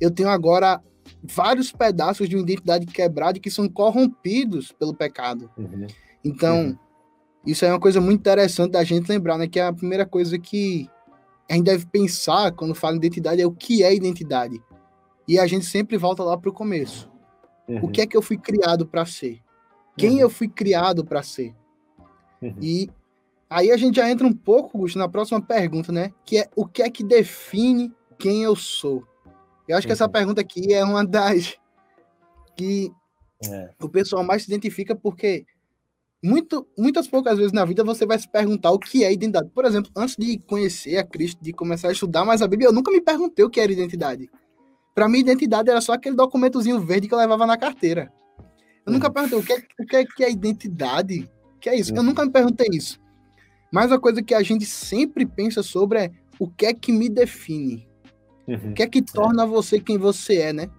Eu 0.00 0.10
tenho 0.10 0.28
agora 0.28 0.82
vários 1.22 1.72
pedaços 1.72 2.28
de 2.28 2.36
uma 2.36 2.42
identidade 2.42 2.86
quebrada 2.86 3.38
que 3.38 3.50
são 3.50 3.68
corrompidos 3.68 4.72
pelo 4.72 4.94
pecado. 4.94 5.50
Uhum. 5.56 5.86
Então, 6.24 6.66
uhum. 6.66 6.78
isso 7.46 7.64
é 7.64 7.72
uma 7.72 7.80
coisa 7.80 8.00
muito 8.00 8.20
interessante 8.20 8.72
da 8.72 8.84
gente 8.84 9.08
lembrar, 9.08 9.38
né? 9.38 9.48
Que 9.48 9.60
é 9.60 9.66
a 9.66 9.72
primeira 9.72 10.06
coisa 10.06 10.38
que 10.38 10.88
a 11.50 11.54
gente 11.54 11.64
deve 11.64 11.86
pensar 11.86 12.52
quando 12.52 12.74
fala 12.74 12.94
em 12.94 12.98
identidade 12.98 13.40
é 13.40 13.46
o 13.46 13.52
que 13.52 13.82
é 13.82 13.94
identidade. 13.94 14.60
E 15.26 15.38
a 15.38 15.46
gente 15.46 15.66
sempre 15.66 15.96
volta 15.96 16.22
lá 16.22 16.36
para 16.36 16.50
o 16.50 16.52
começo. 16.52 17.10
Uhum. 17.66 17.84
O 17.84 17.88
que 17.88 18.00
é 18.00 18.06
que 18.06 18.16
eu 18.16 18.22
fui 18.22 18.36
criado 18.36 18.86
para 18.86 19.04
ser? 19.04 19.40
Quem 19.96 20.14
uhum. 20.14 20.20
eu 20.20 20.30
fui 20.30 20.48
criado 20.48 21.04
para 21.04 21.22
ser? 21.22 21.54
Uhum. 22.40 22.54
E 22.60 22.88
aí 23.48 23.70
a 23.70 23.76
gente 23.76 23.96
já 23.96 24.10
entra 24.10 24.26
um 24.26 24.32
pouco, 24.32 24.78
Gusto, 24.78 24.98
na 24.98 25.08
próxima 25.08 25.40
pergunta, 25.40 25.92
né? 25.92 26.12
Que 26.24 26.38
é 26.38 26.48
o 26.54 26.66
que 26.66 26.82
é 26.82 26.90
que 26.90 27.04
define 27.04 27.92
quem 28.18 28.42
eu 28.42 28.54
sou? 28.56 29.06
Eu 29.66 29.76
acho 29.76 29.86
que 29.86 29.92
essa 29.92 30.06
uhum. 30.06 30.12
pergunta 30.12 30.40
aqui 30.40 30.72
é 30.72 30.82
uma 30.84 31.04
das 31.04 31.56
que 32.56 32.90
é. 33.44 33.70
o 33.80 33.88
pessoal 33.88 34.24
mais 34.24 34.42
se 34.42 34.50
identifica 34.50 34.96
porque 34.96 35.44
muito, 36.22 36.66
muitas 36.76 37.06
poucas 37.06 37.38
vezes 37.38 37.52
na 37.52 37.64
vida 37.64 37.84
você 37.84 38.04
vai 38.04 38.18
se 38.18 38.28
perguntar 38.28 38.72
o 38.72 38.78
que 38.78 39.04
é 39.04 39.12
identidade. 39.12 39.50
Por 39.50 39.64
exemplo, 39.64 39.90
antes 39.96 40.16
de 40.16 40.38
conhecer 40.38 40.96
a 40.96 41.04
Cristo, 41.04 41.42
de 41.42 41.52
começar 41.52 41.88
a 41.88 41.92
estudar 41.92 42.24
mais 42.24 42.42
a 42.42 42.48
Bíblia, 42.48 42.68
eu 42.68 42.72
nunca 42.72 42.90
me 42.90 43.00
perguntei 43.00 43.44
o 43.44 43.50
que 43.50 43.60
era 43.60 43.70
identidade. 43.70 44.28
Para 44.94 45.08
mim, 45.08 45.20
identidade 45.20 45.70
era 45.70 45.80
só 45.80 45.92
aquele 45.92 46.16
documentozinho 46.16 46.80
verde 46.80 47.06
que 47.06 47.14
eu 47.14 47.18
levava 47.18 47.46
na 47.46 47.56
carteira. 47.56 48.12
Eu 48.84 48.92
nunca 48.92 49.06
uhum. 49.06 49.12
perguntei 49.12 49.38
o 49.38 49.42
que 49.44 49.52
é, 49.52 49.56
o 49.56 49.86
que 49.86 49.96
é, 49.96 50.04
que 50.04 50.24
é 50.24 50.30
identidade. 50.30 51.30
O 51.56 51.60
que 51.60 51.68
é 51.68 51.76
isso? 51.76 51.94
Eu 51.94 52.02
nunca 52.02 52.24
me 52.24 52.32
perguntei 52.32 52.66
isso. 52.72 52.98
Mas 53.72 53.92
a 53.92 53.98
coisa 53.98 54.22
que 54.22 54.34
a 54.34 54.42
gente 54.42 54.64
sempre 54.64 55.26
pensa 55.26 55.62
sobre 55.62 55.98
é 55.98 56.10
o 56.38 56.48
que 56.48 56.66
é 56.66 56.74
que 56.74 56.92
me 56.92 57.08
define. 57.08 57.86
Uhum. 58.46 58.70
O 58.70 58.74
que 58.74 58.82
é 58.82 58.86
que 58.86 59.02
torna 59.02 59.44
é. 59.44 59.46
você 59.46 59.78
quem 59.80 59.98
você 59.98 60.36
é, 60.36 60.52
né? 60.52 60.70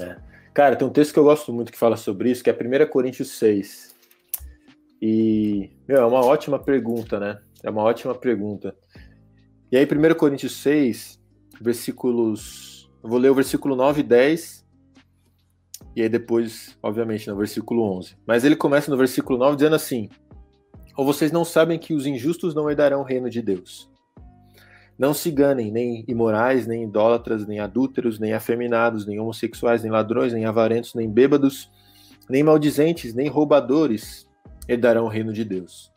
É. 0.00 0.16
Cara, 0.52 0.76
tem 0.76 0.86
um 0.86 0.92
texto 0.92 1.12
que 1.12 1.18
eu 1.18 1.24
gosto 1.24 1.52
muito 1.52 1.72
que 1.72 1.78
fala 1.78 1.96
sobre 1.96 2.30
isso, 2.30 2.44
que 2.44 2.50
é 2.50 2.52
1 2.52 2.88
Coríntios 2.88 3.30
6. 3.38 3.94
E, 5.02 5.70
meu, 5.88 5.98
é 5.98 6.06
uma 6.06 6.24
ótima 6.24 6.58
pergunta, 6.58 7.18
né? 7.18 7.40
É 7.62 7.70
uma 7.70 7.82
ótima 7.82 8.14
pergunta. 8.14 8.74
E 9.72 9.76
aí, 9.76 9.84
1 9.84 10.14
Coríntios 10.14 10.56
6, 10.62 11.20
versículos 11.60 12.74
eu 13.04 13.10
vou 13.10 13.18
ler 13.18 13.28
o 13.28 13.34
versículo 13.34 13.76
9 13.76 14.00
e 14.00 14.02
10, 14.02 14.64
e 15.94 16.00
aí 16.00 16.08
depois, 16.08 16.74
obviamente, 16.82 17.28
no 17.28 17.36
versículo 17.36 17.82
11. 17.98 18.16
Mas 18.26 18.44
ele 18.44 18.56
começa 18.56 18.90
no 18.90 18.96
versículo 18.96 19.38
9 19.38 19.56
dizendo 19.56 19.76
assim: 19.76 20.08
Ou 20.96 21.04
vocês 21.04 21.32
não 21.32 21.44
sabem 21.44 21.78
que 21.78 21.94
os 21.94 22.06
injustos 22.06 22.54
não 22.54 22.70
herdarão 22.70 23.00
o 23.00 23.04
reino 23.04 23.28
de 23.28 23.42
Deus? 23.42 23.90
Não 24.96 25.12
se 25.12 25.30
enganem, 25.30 25.72
nem 25.72 26.04
imorais, 26.06 26.66
nem 26.66 26.84
idólatras, 26.84 27.46
nem 27.46 27.58
adúlteros, 27.58 28.20
nem 28.20 28.32
afeminados, 28.32 29.04
nem 29.04 29.18
homossexuais, 29.18 29.82
nem 29.82 29.90
ladrões, 29.90 30.32
nem 30.32 30.44
avarentos, 30.44 30.94
nem 30.94 31.10
bêbados, 31.10 31.70
nem 32.28 32.44
maldizentes, 32.44 33.12
nem 33.12 33.28
roubadores 33.28 34.28
herdarão 34.68 35.04
o 35.04 35.08
reino 35.08 35.32
de 35.32 35.44
Deus. 35.44 35.92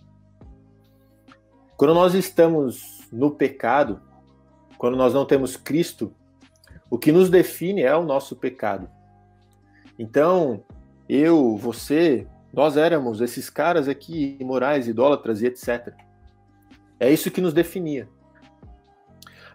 Quando 1.78 1.94
nós 1.94 2.16
estamos 2.16 3.08
no 3.12 3.30
pecado, 3.30 4.02
quando 4.80 4.98
nós 4.98 5.14
não 5.14 5.26
temos 5.26 5.56
Cristo, 5.56 6.12
o 6.90 6.98
que 6.98 7.12
nos 7.12 7.30
define 7.30 7.84
é 7.84 7.96
o 7.96 8.04
nosso 8.04 8.36
pecado. 8.36 8.90
Então, 10.00 10.64
eu, 11.08 11.56
você, 11.56 12.28
nós 12.54 12.78
éramos 12.78 13.22
esses 13.22 13.50
caras 13.50 13.88
aqui 13.88 14.38
imorais, 14.40 14.88
idólatras 14.88 15.42
e 15.42 15.48
etc. 15.48 15.94
É 17.00 17.12
isso 17.12 17.32
que 17.32 17.42
nos 17.42 17.54
definia. 17.54 18.08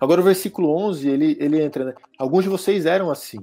Agora 0.00 0.20
o 0.20 0.24
versículo 0.24 0.76
11, 0.76 1.08
ele, 1.08 1.36
ele 1.40 1.62
entra, 1.62 1.84
né? 1.84 1.94
Alguns 2.18 2.44
de 2.44 2.50
vocês 2.50 2.86
eram 2.86 3.10
assim. 3.10 3.38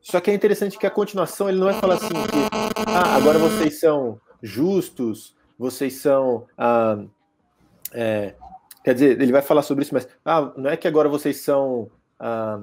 Só 0.00 0.20
que 0.20 0.30
é 0.30 0.34
interessante 0.34 0.78
que 0.78 0.86
a 0.86 0.90
continuação 0.90 1.48
ele 1.48 1.58
não 1.58 1.66
vai 1.66 1.74
falar 1.74 1.94
assim 1.94 2.08
que 2.08 2.86
ah, 2.86 3.16
agora 3.16 3.38
vocês 3.38 3.80
são 3.80 4.20
justos, 4.42 5.34
vocês 5.58 5.94
são 5.94 6.46
ah, 6.58 7.02
é, 7.92 8.34
Quer 8.84 8.94
dizer, 8.94 9.20
ele 9.20 9.32
vai 9.32 9.42
falar 9.42 9.62
sobre 9.62 9.84
isso, 9.84 9.94
mas 9.94 10.08
ah, 10.24 10.52
não 10.56 10.70
é 10.70 10.76
que 10.76 10.88
agora 10.88 11.08
vocês 11.08 11.40
são. 11.40 11.90
Ah, 12.18 12.60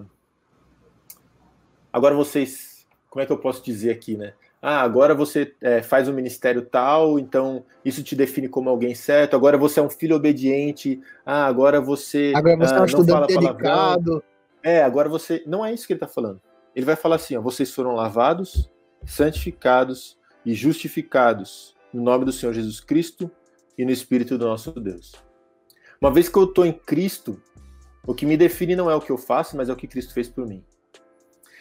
agora 1.94 2.14
vocês. 2.14 2.69
Como 3.10 3.24
é 3.24 3.26
que 3.26 3.32
eu 3.32 3.38
posso 3.38 3.64
dizer 3.64 3.92
aqui, 3.92 4.16
né? 4.16 4.34
Ah, 4.62 4.82
agora 4.82 5.16
você 5.16 5.54
é, 5.62 5.82
faz 5.82 6.08
um 6.08 6.14
ministério 6.14 6.62
tal, 6.62 7.18
então 7.18 7.64
isso 7.84 8.04
te 8.04 8.16
define 8.16 8.50
como 8.50 8.70
alguém 8.70 8.94
certo. 8.94 9.36
Agora 9.36 9.58
você 9.58 9.80
é 9.80 9.84
um 9.84 9.90
filho 9.90 10.16
obediente. 10.16 11.02
Ah, 11.26 11.46
agora 11.46 11.80
você. 11.80 12.34
Agora 12.36 12.58
você 12.58 12.74
ah, 12.74 12.78
é 12.78 12.82
um 12.82 12.86
estudante 12.86 13.38
dedicado. 13.38 14.24
É, 14.62 14.84
agora 14.84 15.08
você. 15.08 15.42
Não 15.48 15.66
é 15.66 15.74
isso 15.74 15.88
que 15.88 15.94
ele 15.94 15.98
está 15.98 16.08
falando. 16.08 16.42
Ele 16.76 16.86
vai 16.86 16.98
falar 16.98 17.16
assim: 17.16 17.38
ó, 17.38 17.42
vocês 17.42 17.74
foram 17.74 17.96
lavados, 17.96 18.70
santificados 19.06 20.18
e 20.46 20.54
justificados 20.54 21.76
no 21.94 22.04
nome 22.04 22.26
do 22.26 22.32
Senhor 22.32 22.54
Jesus 22.54 22.82
Cristo 22.82 23.32
e 23.78 23.86
no 23.86 23.92
Espírito 23.92 24.38
do 24.38 24.46
nosso 24.46 24.72
Deus. 24.72 25.14
Uma 26.02 26.12
vez 26.12 26.28
que 26.28 26.38
eu 26.38 26.44
estou 26.44 26.66
em 26.66 26.74
Cristo, 26.74 27.42
o 28.06 28.14
que 28.14 28.26
me 28.26 28.36
define 28.36 28.76
não 28.76 28.90
é 28.90 28.96
o 28.96 29.02
que 29.02 29.12
eu 29.12 29.18
faço, 29.18 29.56
mas 29.56 29.70
é 29.70 29.74
o 29.74 29.76
que 29.76 29.88
Cristo 29.88 30.14
fez 30.14 30.28
por 30.28 30.46
mim. 30.46 30.64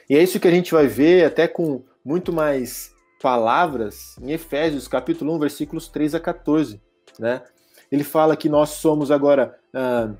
E 0.08 0.16
é 0.16 0.22
isso 0.22 0.40
que 0.40 0.48
a 0.48 0.50
gente 0.50 0.72
vai 0.72 0.86
ver 0.86 1.26
até 1.26 1.46
com 1.46 1.84
muito 2.04 2.32
mais 2.32 2.94
palavras 3.20 4.16
em 4.22 4.32
Efésios, 4.32 4.88
capítulo 4.88 5.34
1, 5.34 5.38
versículos 5.38 5.88
3 5.88 6.14
a 6.14 6.20
14, 6.20 6.80
né? 7.18 7.42
Ele 7.90 8.04
fala 8.04 8.36
que 8.36 8.48
nós 8.48 8.70
somos 8.70 9.10
agora, 9.10 9.58
ah, 9.74 10.14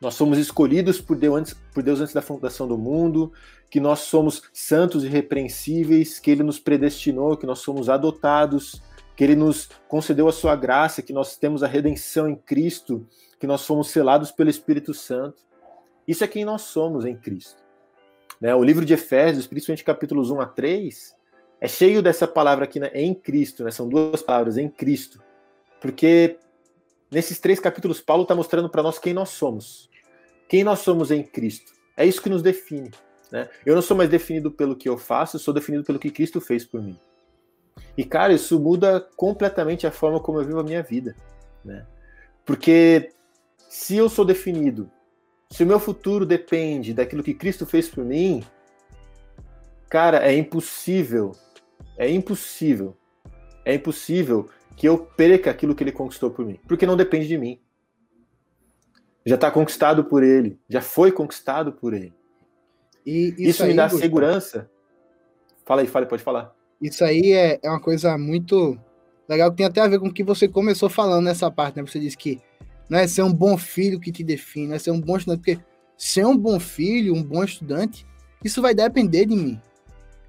nós 0.00 0.14
somos 0.14 0.38
escolhidos 0.38 1.00
por 1.00 1.16
Deus, 1.16 1.36
antes, 1.38 1.54
por 1.72 1.82
Deus 1.82 2.00
antes 2.00 2.12
da 2.12 2.20
fundação 2.20 2.68
do 2.68 2.76
mundo, 2.76 3.32
que 3.70 3.80
nós 3.80 4.00
somos 4.00 4.42
santos 4.52 5.02
e 5.04 5.08
repreensíveis, 5.08 6.18
que 6.18 6.30
Ele 6.30 6.42
nos 6.42 6.58
predestinou, 6.58 7.36
que 7.36 7.46
nós 7.46 7.60
somos 7.60 7.88
adotados, 7.88 8.82
que 9.16 9.24
Ele 9.24 9.34
nos 9.34 9.68
concedeu 9.88 10.28
a 10.28 10.32
sua 10.32 10.54
graça, 10.54 11.00
que 11.00 11.12
nós 11.12 11.36
temos 11.36 11.62
a 11.62 11.66
redenção 11.66 12.28
em 12.28 12.36
Cristo, 12.36 13.06
que 13.40 13.46
nós 13.46 13.64
fomos 13.64 13.88
selados 13.88 14.30
pelo 14.30 14.50
Espírito 14.50 14.92
Santo. 14.92 15.42
Isso 16.06 16.22
é 16.22 16.28
quem 16.28 16.44
nós 16.44 16.62
somos 16.62 17.06
em 17.06 17.16
Cristo. 17.16 17.65
Né? 18.40 18.54
O 18.54 18.62
livro 18.62 18.84
de 18.84 18.94
Efésios, 18.94 19.46
principalmente 19.46 19.84
capítulos 19.84 20.30
1 20.30 20.40
a 20.40 20.46
3, 20.46 21.14
é 21.60 21.68
cheio 21.68 22.02
dessa 22.02 22.26
palavra 22.26 22.64
aqui, 22.64 22.78
né? 22.78 22.90
em 22.94 23.14
Cristo, 23.14 23.64
né? 23.64 23.70
são 23.70 23.88
duas 23.88 24.22
palavras, 24.22 24.56
em 24.58 24.68
Cristo. 24.68 25.22
Porque 25.80 26.38
nesses 27.10 27.38
três 27.38 27.58
capítulos, 27.58 28.00
Paulo 28.00 28.22
está 28.22 28.34
mostrando 28.34 28.68
para 28.68 28.82
nós 28.82 28.98
quem 28.98 29.14
nós 29.14 29.30
somos. 29.30 29.90
Quem 30.48 30.62
nós 30.62 30.80
somos 30.80 31.10
em 31.10 31.22
Cristo. 31.22 31.72
É 31.96 32.04
isso 32.04 32.22
que 32.22 32.28
nos 32.28 32.42
define. 32.42 32.90
Né? 33.30 33.48
Eu 33.64 33.74
não 33.74 33.82
sou 33.82 33.96
mais 33.96 34.08
definido 34.08 34.50
pelo 34.50 34.76
que 34.76 34.88
eu 34.88 34.96
faço, 34.96 35.36
eu 35.36 35.40
sou 35.40 35.52
definido 35.52 35.84
pelo 35.84 35.98
que 35.98 36.10
Cristo 36.10 36.40
fez 36.40 36.64
por 36.64 36.82
mim. 36.82 36.98
E, 37.96 38.04
cara, 38.04 38.32
isso 38.32 38.58
muda 38.58 39.00
completamente 39.16 39.86
a 39.86 39.90
forma 39.90 40.20
como 40.20 40.38
eu 40.38 40.44
vivo 40.44 40.60
a 40.60 40.64
minha 40.64 40.82
vida. 40.82 41.16
Né? 41.64 41.86
Porque 42.44 43.10
se 43.68 43.96
eu 43.96 44.08
sou 44.08 44.24
definido, 44.24 44.90
se 45.50 45.62
o 45.62 45.66
meu 45.66 45.78
futuro 45.78 46.26
depende 46.26 46.92
daquilo 46.92 47.22
que 47.22 47.34
Cristo 47.34 47.64
fez 47.64 47.88
por 47.88 48.04
mim, 48.04 48.44
cara, 49.88 50.18
é 50.26 50.36
impossível, 50.36 51.32
é 51.96 52.10
impossível, 52.10 52.96
é 53.64 53.74
impossível 53.74 54.48
que 54.76 54.86
eu 54.86 54.98
perca 54.98 55.50
aquilo 55.50 55.74
que 55.74 55.82
ele 55.82 55.92
conquistou 55.92 56.30
por 56.30 56.44
mim, 56.44 56.58
porque 56.66 56.86
não 56.86 56.96
depende 56.96 57.26
de 57.26 57.38
mim. 57.38 57.60
Já 59.24 59.34
está 59.34 59.50
conquistado 59.50 60.04
por 60.04 60.22
ele, 60.22 60.58
já 60.68 60.80
foi 60.80 61.10
conquistado 61.10 61.72
por 61.72 61.94
ele. 61.94 62.14
E 63.04 63.28
isso, 63.30 63.42
isso 63.42 63.66
me 63.66 63.74
dá 63.74 63.84
Gustavo, 63.84 64.02
segurança. 64.02 64.70
Fala 65.64 65.80
aí, 65.80 65.86
fala, 65.86 66.06
pode 66.06 66.22
falar. 66.22 66.54
Isso 66.80 67.04
aí 67.04 67.32
é, 67.32 67.58
é 67.62 67.70
uma 67.70 67.80
coisa 67.80 68.18
muito 68.18 68.78
legal 69.28 69.50
que 69.50 69.56
tem 69.56 69.66
até 69.66 69.80
a 69.80 69.88
ver 69.88 69.98
com 69.98 70.08
o 70.08 70.12
que 70.12 70.22
você 70.22 70.46
começou 70.46 70.88
falando 70.88 71.24
nessa 71.24 71.50
parte, 71.50 71.76
né? 71.76 71.82
Você 71.86 71.98
disse 71.98 72.16
que 72.16 72.40
não 72.88 72.98
é 72.98 73.06
ser 73.06 73.22
um 73.22 73.32
bom 73.32 73.56
filho 73.56 74.00
que 74.00 74.12
te 74.12 74.22
define, 74.22 74.68
não 74.68 74.74
é 74.76 74.78
ser 74.78 74.90
um 74.90 75.00
bom 75.00 75.16
estudante, 75.16 75.38
porque 75.38 75.58
ser 75.96 76.26
um 76.26 76.36
bom 76.36 76.60
filho, 76.60 77.14
um 77.14 77.22
bom 77.22 77.42
estudante, 77.42 78.06
Isso 78.44 78.62
vai 78.62 78.74
depender 78.74 79.26
de 79.26 79.34
mim. 79.34 79.60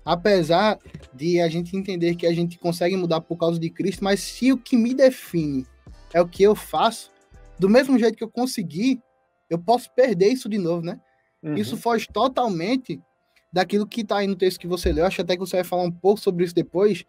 Apesar 0.04 0.80
de 1.14 1.40
a 1.42 1.50
gente 1.50 1.76
entender 1.76 2.16
que 2.16 2.26
a 2.26 2.34
gente 2.34 2.58
consegue 2.58 2.96
mudar 2.96 3.22
por 3.22 3.38
causa 3.38 3.60
de 3.60 3.70
Cristo, 3.70 4.04
mas 4.04 4.22
se 4.22 4.52
o 4.52 4.58
que 4.58 4.78
me 4.78 4.94
define 4.94 5.66
é 6.14 6.22
o 6.22 6.28
que 6.28 6.42
eu 6.42 6.56
faço, 6.56 7.12
do 7.60 7.70
mesmo 7.70 8.00
jeito 8.00 8.18
que 8.18 8.24
eu 8.24 8.30
consegui, 8.30 9.02
eu 9.50 9.60
posso 9.60 9.92
perder 9.94 10.30
isso 10.30 10.48
de 10.48 10.58
novo, 10.58 10.86
né? 10.86 11.00
Uhum. 11.44 11.56
Isso 11.56 11.78
foge 11.78 12.08
totalmente 12.08 13.00
daquilo 13.52 13.88
que 13.88 14.02
está 14.02 14.18
aí 14.18 14.28
no 14.28 14.36
texto 14.36 14.60
que 14.60 14.68
você 14.68 14.92
leu. 14.92 15.06
Acho 15.06 15.22
até 15.22 15.34
que 15.34 15.40
você 15.40 15.58
vai 15.58 15.66
falar 15.66 15.84
um 15.84 15.92
pouco 15.92 16.20
sobre 16.20 16.46
isso 16.46 16.56
depois. 16.56 17.04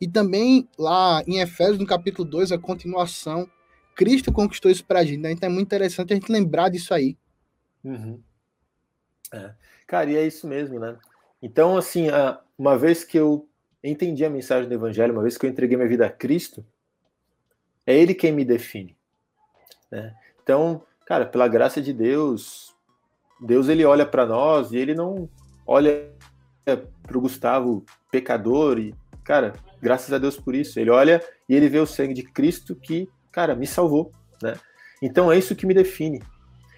E 0.00 0.08
também 0.08 0.68
lá 0.78 1.22
em 1.26 1.40
Efésios, 1.40 1.78
no 1.78 1.86
capítulo 1.86 2.28
2, 2.28 2.52
a 2.52 2.58
continuação. 2.58 3.48
Cristo 3.94 4.32
conquistou 4.32 4.70
isso 4.70 4.84
para 4.84 5.00
a 5.00 5.04
gente, 5.04 5.20
né? 5.20 5.32
Então 5.32 5.48
é 5.48 5.52
muito 5.52 5.66
interessante 5.66 6.12
a 6.12 6.16
gente 6.16 6.30
lembrar 6.30 6.68
disso 6.68 6.94
aí. 6.94 7.16
Uhum. 7.84 8.20
É. 9.32 9.52
Cara, 9.86 10.10
e 10.10 10.16
é 10.16 10.26
isso 10.26 10.46
mesmo, 10.46 10.78
né? 10.78 10.96
Então, 11.42 11.76
assim, 11.76 12.08
uma 12.58 12.76
vez 12.76 13.04
que 13.04 13.18
eu 13.18 13.48
entendi 13.82 14.24
a 14.24 14.30
mensagem 14.30 14.68
do 14.68 14.74
Evangelho, 14.74 15.12
uma 15.12 15.22
vez 15.22 15.38
que 15.38 15.46
eu 15.46 15.50
entreguei 15.50 15.76
minha 15.76 15.88
vida 15.88 16.06
a 16.06 16.10
Cristo, 16.10 16.64
é 17.86 17.96
Ele 17.96 18.14
quem 18.14 18.32
me 18.32 18.44
define. 18.44 18.96
Né? 19.90 20.14
Então, 20.42 20.82
cara, 21.06 21.26
pela 21.26 21.48
graça 21.48 21.80
de 21.80 21.92
Deus, 21.92 22.74
Deus 23.40 23.68
ele 23.68 23.84
olha 23.84 24.04
para 24.04 24.26
nós 24.26 24.70
e 24.70 24.76
ele 24.76 24.94
não 24.94 25.28
olha 25.66 26.12
para 26.64 27.18
o 27.18 27.20
Gustavo 27.20 27.84
pecador 28.10 28.78
e, 28.78 28.94
cara, 29.24 29.54
graças 29.80 30.12
a 30.12 30.18
Deus 30.18 30.36
por 30.36 30.54
isso. 30.54 30.78
Ele 30.78 30.90
olha 30.90 31.22
e 31.48 31.54
ele 31.54 31.68
vê 31.68 31.78
o 31.78 31.86
sangue 31.86 32.14
de 32.14 32.22
Cristo 32.22 32.76
que, 32.76 33.08
cara, 33.30 33.54
me 33.54 33.66
salvou, 33.66 34.12
né? 34.42 34.54
Então 35.02 35.30
é 35.30 35.38
isso 35.38 35.56
que 35.56 35.66
me 35.66 35.74
define. 35.74 36.22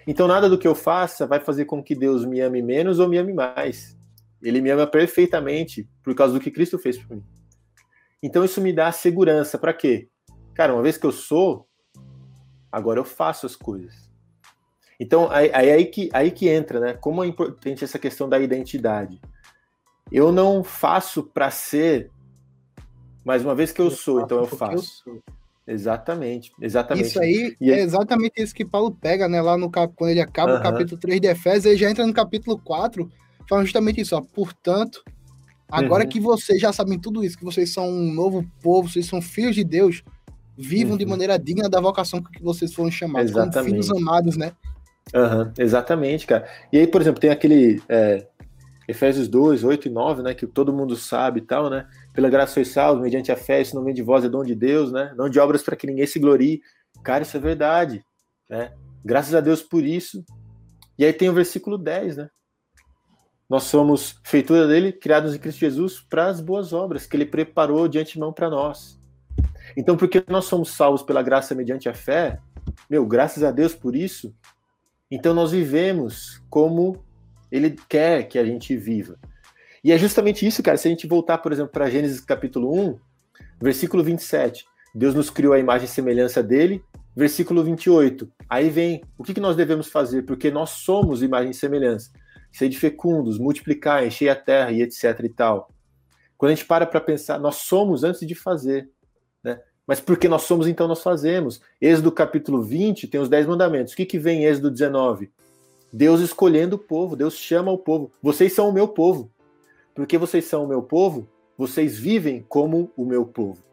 Então 0.07 0.27
nada 0.27 0.49
do 0.49 0.57
que 0.57 0.67
eu 0.67 0.75
faça 0.75 1.25
vai 1.25 1.39
fazer 1.39 1.65
com 1.65 1.83
que 1.83 1.95
Deus 1.95 2.25
me 2.25 2.41
ame 2.41 2.61
menos 2.61 2.99
ou 2.99 3.07
me 3.07 3.17
ame 3.17 3.33
mais. 3.33 3.97
Ele 4.41 4.61
me 4.61 4.69
ama 4.69 4.85
perfeitamente 4.85 5.87
por 6.03 6.13
causa 6.13 6.33
do 6.33 6.39
que 6.39 6.51
Cristo 6.51 6.77
fez 6.77 6.97
por 6.97 7.15
mim. 7.15 7.23
Então 8.21 8.43
isso 8.43 8.61
me 8.61 8.73
dá 8.73 8.91
segurança 8.91 9.57
para 9.57 9.73
quê? 9.73 10.07
Cara, 10.53 10.73
uma 10.73 10.83
vez 10.83 10.97
que 10.97 11.05
eu 11.05 11.11
sou, 11.11 11.67
agora 12.71 12.99
eu 12.99 13.05
faço 13.05 13.45
as 13.45 13.55
coisas. 13.55 14.11
Então, 14.99 15.29
aí, 15.31 15.51
aí, 15.51 15.85
que, 15.85 16.09
aí 16.13 16.31
que 16.31 16.47
entra, 16.47 16.79
né? 16.79 16.93
Como 16.93 17.23
é 17.23 17.27
importante 17.27 17.83
essa 17.83 17.99
questão 17.99 18.29
da 18.29 18.39
identidade. 18.39 19.19
Eu 20.11 20.31
não 20.31 20.63
faço 20.63 21.23
para 21.23 21.49
ser, 21.49 22.11
mas 23.25 23.43
uma 23.43 23.55
vez 23.55 23.71
que 23.71 23.81
eu, 23.81 23.85
eu 23.85 23.91
sou, 23.91 24.21
então 24.21 24.39
eu 24.39 24.45
faço. 24.45 25.03
Eu 25.07 25.21
exatamente, 25.67 26.51
exatamente. 26.61 27.07
Isso 27.07 27.19
aí 27.19 27.55
e 27.59 27.71
é 27.71 27.79
exatamente 27.79 28.41
isso 28.41 28.53
que 28.53 28.65
Paulo 28.65 28.91
pega, 28.91 29.27
né? 29.27 29.41
Lá 29.41 29.57
no 29.57 29.69
cap... 29.69 29.93
quando 29.95 30.11
ele 30.11 30.21
acaba 30.21 30.53
uh 30.53 30.55
-huh. 30.55 30.59
o 30.59 30.63
capítulo 30.63 30.99
3 30.99 31.21
de 31.21 31.27
Efésios, 31.27 31.65
ele 31.65 31.77
já 31.77 31.89
entra 31.89 32.05
no 32.05 32.13
capítulo 32.13 32.57
4, 32.57 33.09
falando 33.47 33.65
justamente 33.65 34.01
isso, 34.01 34.15
ó. 34.15 34.21
Portanto, 34.21 35.03
agora 35.69 36.03
uhum. 36.03 36.09
que 36.09 36.19
vocês 36.19 36.59
já 36.59 36.71
sabem 36.71 36.99
tudo 36.99 37.23
isso, 37.23 37.37
que 37.37 37.45
vocês 37.45 37.71
são 37.71 37.87
um 37.89 38.13
novo 38.13 38.45
povo, 38.61 38.89
vocês 38.89 39.05
são 39.05 39.21
filhos 39.21 39.55
de 39.55 39.63
Deus, 39.63 40.03
vivam 40.57 40.93
uhum. 40.93 40.97
de 40.97 41.05
maneira 41.05 41.37
digna 41.37 41.69
da 41.69 41.81
vocação 41.81 42.21
que 42.21 42.43
vocês 42.43 42.73
foram 42.73 42.91
chamados, 42.91 43.31
exatamente. 43.31 43.53
como 43.53 43.83
filhos 43.83 43.91
amados, 43.91 44.37
né? 44.37 44.51
Uhum, 45.13 45.51
exatamente, 45.57 46.25
cara. 46.25 46.47
E 46.71 46.77
aí, 46.77 46.87
por 46.87 47.01
exemplo, 47.01 47.19
tem 47.19 47.29
aquele 47.29 47.81
é, 47.89 48.25
Efésios 48.87 49.27
2, 49.27 49.63
8 49.63 49.87
e 49.87 49.91
9, 49.91 50.23
né? 50.23 50.33
Que 50.33 50.47
todo 50.47 50.73
mundo 50.73 50.95
sabe 50.95 51.39
e 51.39 51.43
tal, 51.43 51.69
né? 51.69 51.87
Pela 52.13 52.29
graça 52.29 52.53
sois 52.53 52.67
salvos, 52.67 53.01
mediante 53.01 53.31
a 53.31 53.35
fé, 53.35 53.61
isso 53.61 53.75
não 53.75 53.83
vem 53.83 53.93
de 53.93 54.03
vós, 54.03 54.23
é 54.23 54.29
dom 54.29 54.43
de 54.43 54.55
Deus, 54.55 54.91
né? 54.91 55.13
Não 55.17 55.27
de 55.27 55.39
obras 55.39 55.63
para 55.63 55.75
que 55.75 55.87
ninguém 55.87 56.05
se 56.05 56.19
glorie. 56.19 56.61
Cara, 57.03 57.23
isso 57.23 57.35
é 57.35 57.39
verdade, 57.39 58.05
né? 58.49 58.73
Graças 59.03 59.33
a 59.33 59.41
Deus 59.41 59.61
por 59.61 59.83
isso. 59.83 60.23
E 60.97 61.03
aí 61.03 61.11
tem 61.11 61.29
o 61.29 61.33
versículo 61.33 61.77
10, 61.77 62.17
né? 62.17 62.29
Nós 63.49 63.63
somos 63.63 64.19
feitura 64.23 64.67
dele, 64.67 64.91
criados 64.91 65.35
em 65.35 65.39
Cristo 65.39 65.59
Jesus 65.59 65.99
para 65.99 66.27
as 66.27 66.39
boas 66.39 66.71
obras 66.71 67.05
que 67.05 67.15
ele 67.17 67.25
preparou 67.25 67.87
de 67.87 67.99
antemão 67.99 68.31
para 68.31 68.49
nós. 68.49 68.99
Então, 69.75 69.97
porque 69.97 70.23
nós 70.27 70.45
somos 70.45 70.69
salvos 70.69 71.01
pela 71.01 71.21
graça 71.21 71.55
mediante 71.55 71.89
a 71.89 71.93
fé, 71.93 72.39
meu, 72.89 73.05
graças 73.05 73.43
a 73.43 73.51
Deus 73.51 73.73
por 73.73 73.95
isso, 73.95 74.33
então 75.09 75.33
nós 75.33 75.51
vivemos 75.51 76.41
como 76.49 77.03
ele 77.51 77.75
quer 77.87 78.23
que 78.23 78.39
a 78.39 78.45
gente 78.45 78.75
viva. 78.75 79.19
E 79.83 79.91
é 79.91 79.97
justamente 79.97 80.45
isso, 80.45 80.63
cara. 80.63 80.77
Se 80.77 80.87
a 80.87 80.91
gente 80.91 81.07
voltar, 81.07 81.39
por 81.39 81.51
exemplo, 81.51 81.71
para 81.71 81.89
Gênesis 81.89 82.19
capítulo 82.19 82.73
1, 82.73 82.99
versículo 83.61 84.03
27, 84.03 84.65
Deus 84.95 85.13
nos 85.13 85.29
criou 85.29 85.53
a 85.53 85.59
imagem 85.59 85.85
e 85.85 85.89
semelhança 85.89 86.41
dele. 86.41 86.83
Versículo 87.15 87.63
28, 87.63 88.27
aí 88.49 88.71
vem 88.71 89.03
o 89.19 89.23
que, 89.23 89.35
que 89.35 89.39
nós 89.39 89.55
devemos 89.55 89.87
fazer, 89.87 90.23
porque 90.23 90.49
nós 90.49 90.71
somos 90.71 91.21
imagem 91.21 91.51
e 91.51 91.53
semelhança. 91.53 92.09
Ser 92.51 92.71
fecundos, 92.71 93.37
multiplicar, 93.37 94.03
encher 94.03 94.29
a 94.29 94.35
terra 94.35 94.71
e 94.71 94.81
etc 94.81 95.19
e 95.23 95.29
tal. 95.29 95.69
Quando 96.35 96.51
a 96.51 96.55
gente 96.55 96.65
para 96.65 96.87
para 96.87 96.99
pensar, 96.99 97.39
nós 97.39 97.57
somos 97.57 98.03
antes 98.03 98.25
de 98.25 98.33
fazer. 98.33 98.89
Mas 99.85 99.99
porque 99.99 100.27
nós 100.27 100.43
somos, 100.43 100.67
então 100.67 100.87
nós 100.87 101.03
fazemos. 101.03 101.61
Êxodo 101.81 102.11
capítulo 102.11 102.61
20 102.61 103.07
tem 103.07 103.19
os 103.19 103.29
10 103.29 103.47
mandamentos. 103.47 103.93
O 103.93 103.95
que, 103.95 104.05
que 104.05 104.17
vem 104.17 104.43
em 104.43 104.45
Êxodo 104.45 104.71
19? 104.71 105.29
Deus 105.91 106.21
escolhendo 106.21 106.77
o 106.77 106.79
povo, 106.79 107.15
Deus 107.15 107.35
chama 107.35 107.71
o 107.71 107.77
povo. 107.77 108.11
Vocês 108.21 108.53
são 108.53 108.69
o 108.69 108.73
meu 108.73 108.87
povo. 108.87 109.31
Porque 109.93 110.17
vocês 110.17 110.45
são 110.45 110.63
o 110.63 110.67
meu 110.67 110.81
povo, 110.81 111.27
vocês 111.57 111.97
vivem 111.97 112.45
como 112.47 112.91
o 112.95 113.05
meu 113.05 113.25
povo. 113.25 113.63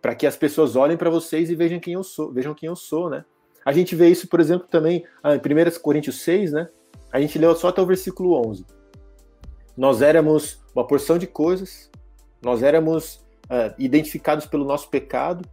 Para 0.00 0.14
que 0.14 0.26
as 0.26 0.36
pessoas 0.36 0.76
olhem 0.76 0.96
para 0.96 1.10
vocês 1.10 1.50
e 1.50 1.54
vejam 1.54 1.80
quem 1.80 1.94
eu 1.94 2.04
sou, 2.04 2.32
vejam 2.32 2.54
quem 2.54 2.68
eu 2.68 2.76
sou, 2.76 3.10
né? 3.10 3.24
A 3.64 3.72
gente 3.72 3.94
vê 3.94 4.08
isso, 4.08 4.28
por 4.28 4.40
exemplo, 4.40 4.66
também 4.68 5.04
ah, 5.22 5.34
em 5.34 5.38
1 5.38 5.80
Coríntios 5.82 6.20
6, 6.22 6.52
né? 6.52 6.68
A 7.12 7.20
gente 7.20 7.38
leu 7.38 7.54
só 7.56 7.68
até 7.68 7.80
o 7.80 7.86
versículo 7.86 8.34
11. 8.48 8.64
Nós 9.76 10.02
éramos 10.02 10.62
uma 10.74 10.86
porção 10.86 11.18
de 11.18 11.26
coisas, 11.26 11.90
nós 12.42 12.62
éramos 12.62 13.16
uh, 13.46 13.74
identificados 13.78 14.46
pelo 14.46 14.64
nosso 14.64 14.88
pecado, 14.88 15.44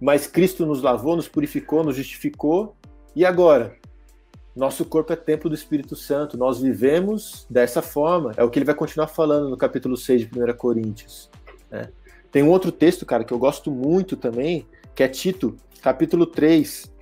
mas 0.00 0.26
Cristo 0.26 0.66
nos 0.66 0.82
lavou, 0.82 1.16
nos 1.16 1.28
purificou, 1.28 1.84
nos 1.84 1.96
justificou, 1.96 2.76
e 3.14 3.24
agora? 3.24 3.77
Nosso 4.54 4.84
corpo 4.84 5.12
é 5.12 5.16
templo 5.16 5.48
do 5.48 5.54
Espírito 5.54 5.94
Santo, 5.94 6.36
nós 6.36 6.60
vivemos 6.60 7.46
dessa 7.48 7.80
forma. 7.80 8.32
É 8.36 8.42
o 8.42 8.50
que 8.50 8.58
ele 8.58 8.66
vai 8.66 8.74
continuar 8.74 9.06
falando 9.06 9.48
no 9.48 9.56
capítulo 9.56 9.96
6 9.96 10.22
de 10.22 10.26
1 10.26 10.56
Coríntios. 10.56 11.30
Né? 11.70 11.88
Tem 12.30 12.42
um 12.42 12.50
outro 12.50 12.72
texto, 12.72 13.06
cara, 13.06 13.24
que 13.24 13.32
eu 13.32 13.38
gosto 13.38 13.70
muito 13.70 14.16
também, 14.16 14.66
que 14.94 15.02
é 15.02 15.08
Tito, 15.08 15.56
capítulo 15.80 16.26
3. 16.26 16.92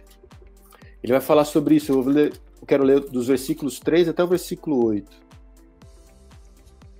Ele 1.02 1.12
vai 1.12 1.20
falar 1.20 1.44
sobre 1.44 1.76
isso. 1.76 1.92
Eu, 1.92 2.00
ler, 2.02 2.32
eu 2.60 2.66
quero 2.66 2.84
ler 2.84 3.00
dos 3.00 3.28
versículos 3.28 3.80
3 3.80 4.08
até 4.08 4.22
o 4.22 4.26
versículo 4.26 4.84
8 4.84 5.26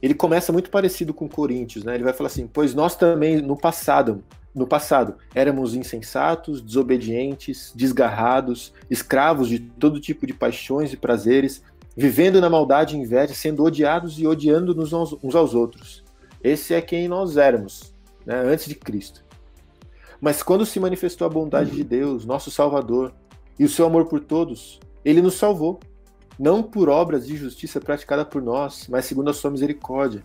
ele 0.07 0.15
começa 0.15 0.53
muito 0.53 0.71
parecido 0.71 1.13
com 1.15 1.29
Coríntios, 1.29 1.85
né? 1.85 1.95
Ele 1.95 2.05
vai 2.05 2.13
falar 2.13 2.29
assim: 2.29 2.47
"Pois 2.47 2.75
nós 2.75 2.97
também 2.97 3.41
no 3.41 3.57
passado, 3.57 4.23
no 4.57 4.66
passado, 4.66 5.16
éramos 5.35 5.75
insensatos, 5.75 6.62
desobedientes, 6.62 7.73
desgarrados, 7.77 8.73
escravos 8.88 9.51
de 9.51 9.59
todo 9.59 10.01
tipo 10.01 10.27
de 10.27 10.33
paixões 10.33 10.95
e 10.95 10.97
prazeres, 10.97 11.62
vivendo 11.95 12.40
na 12.40 12.49
maldade 12.49 12.97
e 12.97 12.99
inveja, 12.99 13.35
sendo 13.35 13.62
odiados 13.62 14.19
e 14.19 14.27
odiando-nos 14.27 14.95
uns 14.95 15.35
aos 15.35 15.55
outros. 15.55 16.03
Esse 16.42 16.73
é 16.73 16.81
quem 16.81 17.07
nós 17.07 17.37
éramos, 17.37 17.95
né, 18.25 18.40
antes 18.47 18.66
de 18.66 18.75
Cristo. 18.75 19.23
Mas 20.21 20.42
quando 20.42 20.64
se 20.64 20.81
manifestou 20.81 21.27
a 21.27 21.31
bondade 21.31 21.71
de 21.71 21.85
Deus, 21.85 22.25
nosso 22.25 22.51
Salvador, 22.51 23.12
e 23.59 23.64
o 23.64 23.69
seu 23.69 23.85
amor 23.85 24.07
por 24.07 24.21
todos, 24.21 24.81
ele 25.05 25.21
nos 25.21 25.35
salvou 25.35 25.81
não 26.38 26.62
por 26.62 26.88
obras 26.88 27.27
de 27.27 27.37
justiça 27.37 27.81
praticada 27.81 28.25
por 28.25 28.42
nós, 28.42 28.87
mas 28.88 29.05
segundo 29.05 29.31
a 29.31 29.35
sua 29.35 29.51
misericórdia. 29.51 30.23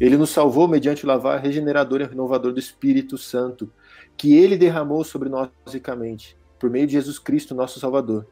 Ele 0.00 0.16
nos 0.16 0.30
salvou 0.30 0.66
mediante 0.66 1.04
o 1.04 1.08
lavar 1.08 1.40
regenerador 1.40 2.00
e 2.00 2.04
renovador 2.04 2.52
do 2.52 2.58
Espírito 2.58 3.18
Santo, 3.18 3.72
que 4.16 4.34
ele 4.36 4.56
derramou 4.56 5.04
sobre 5.04 5.28
nós 5.28 5.50
ricamente, 5.66 6.36
por 6.58 6.70
meio 6.70 6.86
de 6.86 6.92
Jesus 6.92 7.18
Cristo, 7.18 7.54
nosso 7.54 7.80
Salvador, 7.80 8.26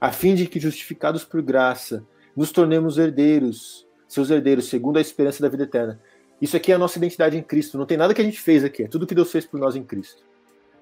a 0.00 0.12
fim 0.12 0.34
de 0.34 0.46
que, 0.46 0.60
justificados 0.60 1.24
por 1.24 1.40
graça, 1.42 2.04
nos 2.36 2.52
tornemos 2.52 2.98
herdeiros, 2.98 3.86
seus 4.06 4.30
herdeiros, 4.30 4.68
segundo 4.68 4.98
a 4.98 5.00
esperança 5.00 5.42
da 5.42 5.48
vida 5.48 5.64
eterna. 5.64 6.00
Isso 6.40 6.56
aqui 6.56 6.72
é 6.72 6.74
a 6.74 6.78
nossa 6.78 6.98
identidade 6.98 7.36
em 7.36 7.42
Cristo. 7.42 7.76
Não 7.76 7.86
tem 7.86 7.96
nada 7.96 8.14
que 8.14 8.20
a 8.20 8.24
gente 8.24 8.40
fez 8.40 8.64
aqui, 8.64 8.84
é 8.84 8.88
tudo 8.88 9.06
que 9.06 9.14
Deus 9.14 9.30
fez 9.30 9.44
por 9.44 9.58
nós 9.58 9.76
em 9.76 9.82
Cristo. 9.82 10.22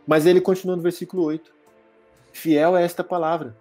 Mas 0.06 0.26
ele 0.26 0.40
continua 0.40 0.76
no 0.76 0.82
versículo 0.82 1.22
8. 1.24 1.52
Fiel 2.32 2.76
é 2.76 2.84
esta 2.84 3.02
palavra. 3.02 3.56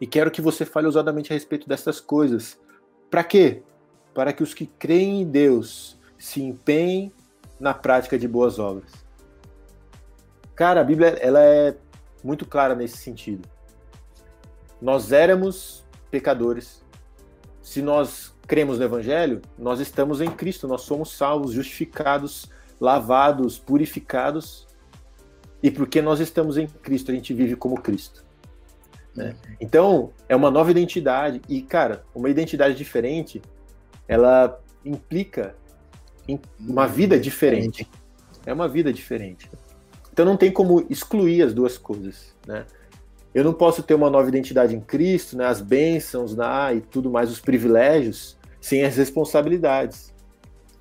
E 0.00 0.06
quero 0.06 0.30
que 0.30 0.40
você 0.40 0.64
fale 0.64 0.86
ousadamente 0.86 1.32
a 1.32 1.34
respeito 1.34 1.68
dessas 1.68 2.00
coisas. 2.00 2.58
Para 3.10 3.24
quê? 3.24 3.62
Para 4.18 4.32
que 4.32 4.42
os 4.42 4.52
que 4.52 4.66
creem 4.66 5.22
em 5.22 5.24
Deus 5.24 5.96
se 6.18 6.42
empenhem 6.42 7.12
na 7.60 7.72
prática 7.72 8.18
de 8.18 8.26
boas 8.26 8.58
obras. 8.58 8.90
Cara, 10.56 10.80
a 10.80 10.84
Bíblia 10.84 11.10
ela 11.20 11.40
é 11.40 11.76
muito 12.24 12.44
clara 12.44 12.74
nesse 12.74 12.96
sentido. 12.96 13.48
Nós 14.82 15.12
éramos 15.12 15.86
pecadores. 16.10 16.84
Se 17.62 17.80
nós 17.80 18.34
cremos 18.44 18.80
no 18.80 18.86
Evangelho, 18.86 19.40
nós 19.56 19.78
estamos 19.78 20.20
em 20.20 20.32
Cristo, 20.32 20.66
nós 20.66 20.80
somos 20.80 21.12
salvos, 21.12 21.52
justificados, 21.52 22.50
lavados, 22.80 23.56
purificados. 23.56 24.66
E 25.62 25.70
porque 25.70 26.02
nós 26.02 26.18
estamos 26.18 26.58
em 26.58 26.66
Cristo, 26.66 27.12
a 27.12 27.14
gente 27.14 27.32
vive 27.32 27.54
como 27.54 27.80
Cristo. 27.80 28.24
Né? 29.14 29.36
Então, 29.60 30.12
é 30.28 30.34
uma 30.34 30.50
nova 30.50 30.72
identidade. 30.72 31.40
E, 31.48 31.62
cara, 31.62 32.04
uma 32.12 32.28
identidade 32.28 32.74
diferente 32.74 33.40
ela 34.08 34.58
implica 34.84 35.54
uma 36.58 36.86
vida 36.86 37.20
diferente. 37.20 37.88
É 38.44 38.52
uma 38.52 38.66
vida 38.66 38.92
diferente. 38.92 39.48
Então 40.12 40.24
não 40.24 40.36
tem 40.36 40.50
como 40.50 40.84
excluir 40.90 41.42
as 41.42 41.54
duas 41.54 41.78
coisas, 41.78 42.34
né? 42.46 42.66
Eu 43.34 43.44
não 43.44 43.52
posso 43.52 43.82
ter 43.82 43.94
uma 43.94 44.10
nova 44.10 44.26
identidade 44.26 44.74
em 44.74 44.80
Cristo, 44.80 45.36
né, 45.36 45.46
as 45.46 45.60
bênçãos 45.60 46.34
né, 46.34 46.76
e 46.76 46.80
tudo 46.80 47.10
mais, 47.10 47.30
os 47.30 47.38
privilégios, 47.38 48.38
sem 48.60 48.84
as 48.84 48.96
responsabilidades. 48.96 50.12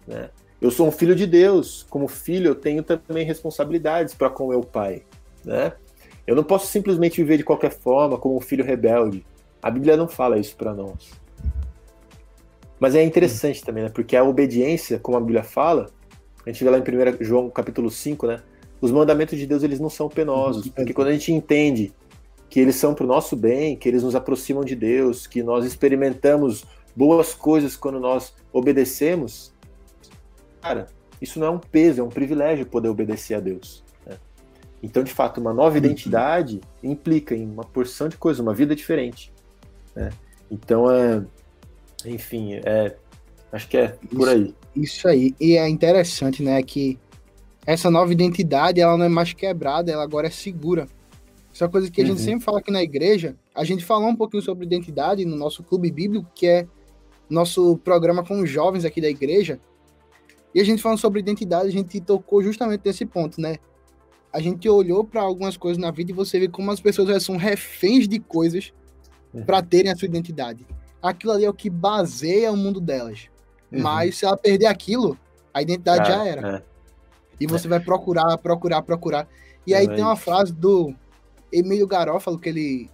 Né? 0.07 0.29
Eu 0.59 0.71
sou 0.71 0.87
um 0.87 0.91
filho 0.91 1.13
de 1.13 1.27
Deus, 1.27 1.85
como 1.89 2.07
filho 2.07 2.47
eu 2.47 2.55
tenho 2.55 2.81
também 2.81 3.25
responsabilidades 3.25 4.13
para 4.13 4.29
com 4.29 4.47
meu 4.47 4.61
pai. 4.61 5.03
Né? 5.43 5.73
Eu 6.25 6.35
não 6.35 6.43
posso 6.43 6.67
simplesmente 6.67 7.17
viver 7.17 7.37
de 7.37 7.43
qualquer 7.43 7.71
forma 7.71 8.17
como 8.17 8.37
um 8.37 8.41
filho 8.41 8.65
rebelde. 8.65 9.25
A 9.61 9.69
Bíblia 9.69 9.97
não 9.97 10.07
fala 10.07 10.39
isso 10.39 10.55
para 10.55 10.73
nós. 10.73 11.11
Mas 12.79 12.95
é 12.95 13.03
interessante 13.03 13.63
também, 13.63 13.83
né? 13.83 13.89
porque 13.89 14.15
a 14.15 14.23
obediência, 14.23 14.99
como 14.99 15.17
a 15.17 15.19
Bíblia 15.19 15.43
fala, 15.43 15.89
a 16.45 16.49
gente 16.51 16.63
vê 16.63 16.69
lá 16.69 16.77
em 16.77 16.81
1 16.81 17.23
João 17.23 17.49
capítulo 17.49 17.89
5, 17.89 18.27
né? 18.27 18.41
os 18.79 18.91
mandamentos 18.91 19.37
de 19.37 19.47
Deus 19.47 19.63
eles 19.63 19.79
não 19.79 19.89
são 19.89 20.07
penosos, 20.07 20.67
porque 20.69 20.93
quando 20.93 21.07
a 21.07 21.13
gente 21.13 21.31
entende 21.31 21.91
que 22.49 22.59
eles 22.59 22.75
são 22.75 22.93
para 22.93 23.03
o 23.03 23.07
nosso 23.07 23.35
bem, 23.35 23.75
que 23.75 23.89
eles 23.89 24.03
nos 24.03 24.15
aproximam 24.15 24.63
de 24.63 24.75
Deus, 24.75 25.27
que 25.27 25.43
nós 25.43 25.65
experimentamos 25.65 26.63
boas 26.95 27.33
coisas 27.33 27.75
quando 27.75 27.99
nós 27.99 28.33
obedecemos, 28.53 29.53
cara, 30.61 30.87
isso 31.21 31.39
não 31.39 31.47
é 31.47 31.49
um 31.49 31.59
peso, 31.59 32.01
é 32.01 32.03
um 32.03 32.09
privilégio 32.09 32.65
poder 32.65 32.89
obedecer 32.89 33.35
a 33.35 33.39
Deus. 33.39 33.83
Né? 34.05 34.17
Então, 34.81 35.03
de 35.03 35.11
fato, 35.11 35.41
uma 35.41 35.53
nova 35.53 35.77
identidade 35.77 36.61
implica 36.81 37.35
em 37.35 37.45
uma 37.45 37.63
porção 37.63 38.07
de 38.07 38.17
coisas, 38.17 38.39
uma 38.39 38.53
vida 38.53 38.75
diferente. 38.75 39.33
Né? 39.95 40.09
Então, 40.49 40.89
é, 40.89 41.23
enfim, 42.05 42.53
é, 42.55 42.95
acho 43.51 43.67
que 43.67 43.77
é 43.77 43.87
por 44.15 44.29
aí. 44.29 44.53
Isso, 44.75 44.97
isso 44.97 45.07
aí. 45.07 45.35
E 45.39 45.57
é 45.57 45.67
interessante, 45.67 46.43
né, 46.43 46.61
que 46.61 46.99
essa 47.65 47.91
nova 47.91 48.11
identidade, 48.11 48.79
ela 48.79 48.97
não 48.97 49.05
é 49.05 49.09
mais 49.09 49.33
quebrada, 49.33 49.91
ela 49.91 50.03
agora 50.03 50.27
é 50.27 50.31
segura. 50.31 50.87
Isso 51.51 51.63
é 51.63 51.65
uma 51.65 51.71
coisa 51.71 51.89
que 51.89 51.99
a 51.99 52.03
uhum. 52.03 52.11
gente 52.11 52.21
sempre 52.21 52.45
fala 52.45 52.59
aqui 52.59 52.71
na 52.71 52.83
igreja. 52.83 53.35
A 53.53 53.63
gente 53.63 53.83
falou 53.83 54.07
um 54.07 54.15
pouquinho 54.15 54.43
sobre 54.43 54.65
identidade 54.65 55.25
no 55.25 55.35
nosso 55.35 55.63
clube 55.63 55.91
bíblico, 55.91 56.25
que 56.35 56.47
é 56.47 56.67
nosso 57.29 57.77
programa 57.77 58.23
com 58.23 58.39
os 58.39 58.49
jovens 58.49 58.85
aqui 58.85 59.01
da 59.01 59.09
igreja. 59.09 59.59
E 60.53 60.61
a 60.61 60.63
gente 60.63 60.81
falando 60.81 60.99
sobre 60.99 61.19
identidade, 61.19 61.67
a 61.67 61.71
gente 61.71 61.99
tocou 61.99 62.41
justamente 62.41 62.81
nesse 62.85 63.05
ponto, 63.05 63.41
né? 63.41 63.57
A 64.31 64.39
gente 64.39 64.69
olhou 64.69 65.03
para 65.03 65.21
algumas 65.21 65.57
coisas 65.57 65.77
na 65.77 65.91
vida 65.91 66.11
e 66.11 66.15
você 66.15 66.39
vê 66.39 66.47
como 66.47 66.71
as 66.71 66.79
pessoas 66.79 67.23
são 67.23 67.37
reféns 67.37 68.07
de 68.07 68.19
coisas 68.19 68.71
uhum. 69.33 69.43
para 69.43 69.61
terem 69.61 69.91
a 69.91 69.95
sua 69.95 70.05
identidade. 70.05 70.65
Aquilo 71.07 71.33
ali 71.33 71.45
é 71.45 71.49
o 71.49 71.53
que 71.53 71.69
baseia 71.69 72.51
o 72.51 72.57
mundo 72.57 72.79
delas. 72.79 73.29
Uhum. 73.71 73.81
Mas 73.81 74.17
se 74.17 74.25
ela 74.25 74.37
perder 74.37 74.67
aquilo, 74.67 75.17
a 75.53 75.61
identidade 75.61 76.07
já 76.07 76.25
era. 76.25 76.57
É. 76.57 76.63
E 77.39 77.47
você 77.47 77.67
é. 77.67 77.69
vai 77.69 77.79
procurar, 77.79 78.37
procurar, 78.37 78.81
procurar. 78.81 79.27
E 79.65 79.73
aí 79.73 79.87
tem 79.87 80.03
uma 80.03 80.15
frase 80.15 80.53
do 80.53 80.93
Emílio 81.51 81.87
Garófalo, 81.87 82.39
que 82.39 82.49
ele, 82.49 82.89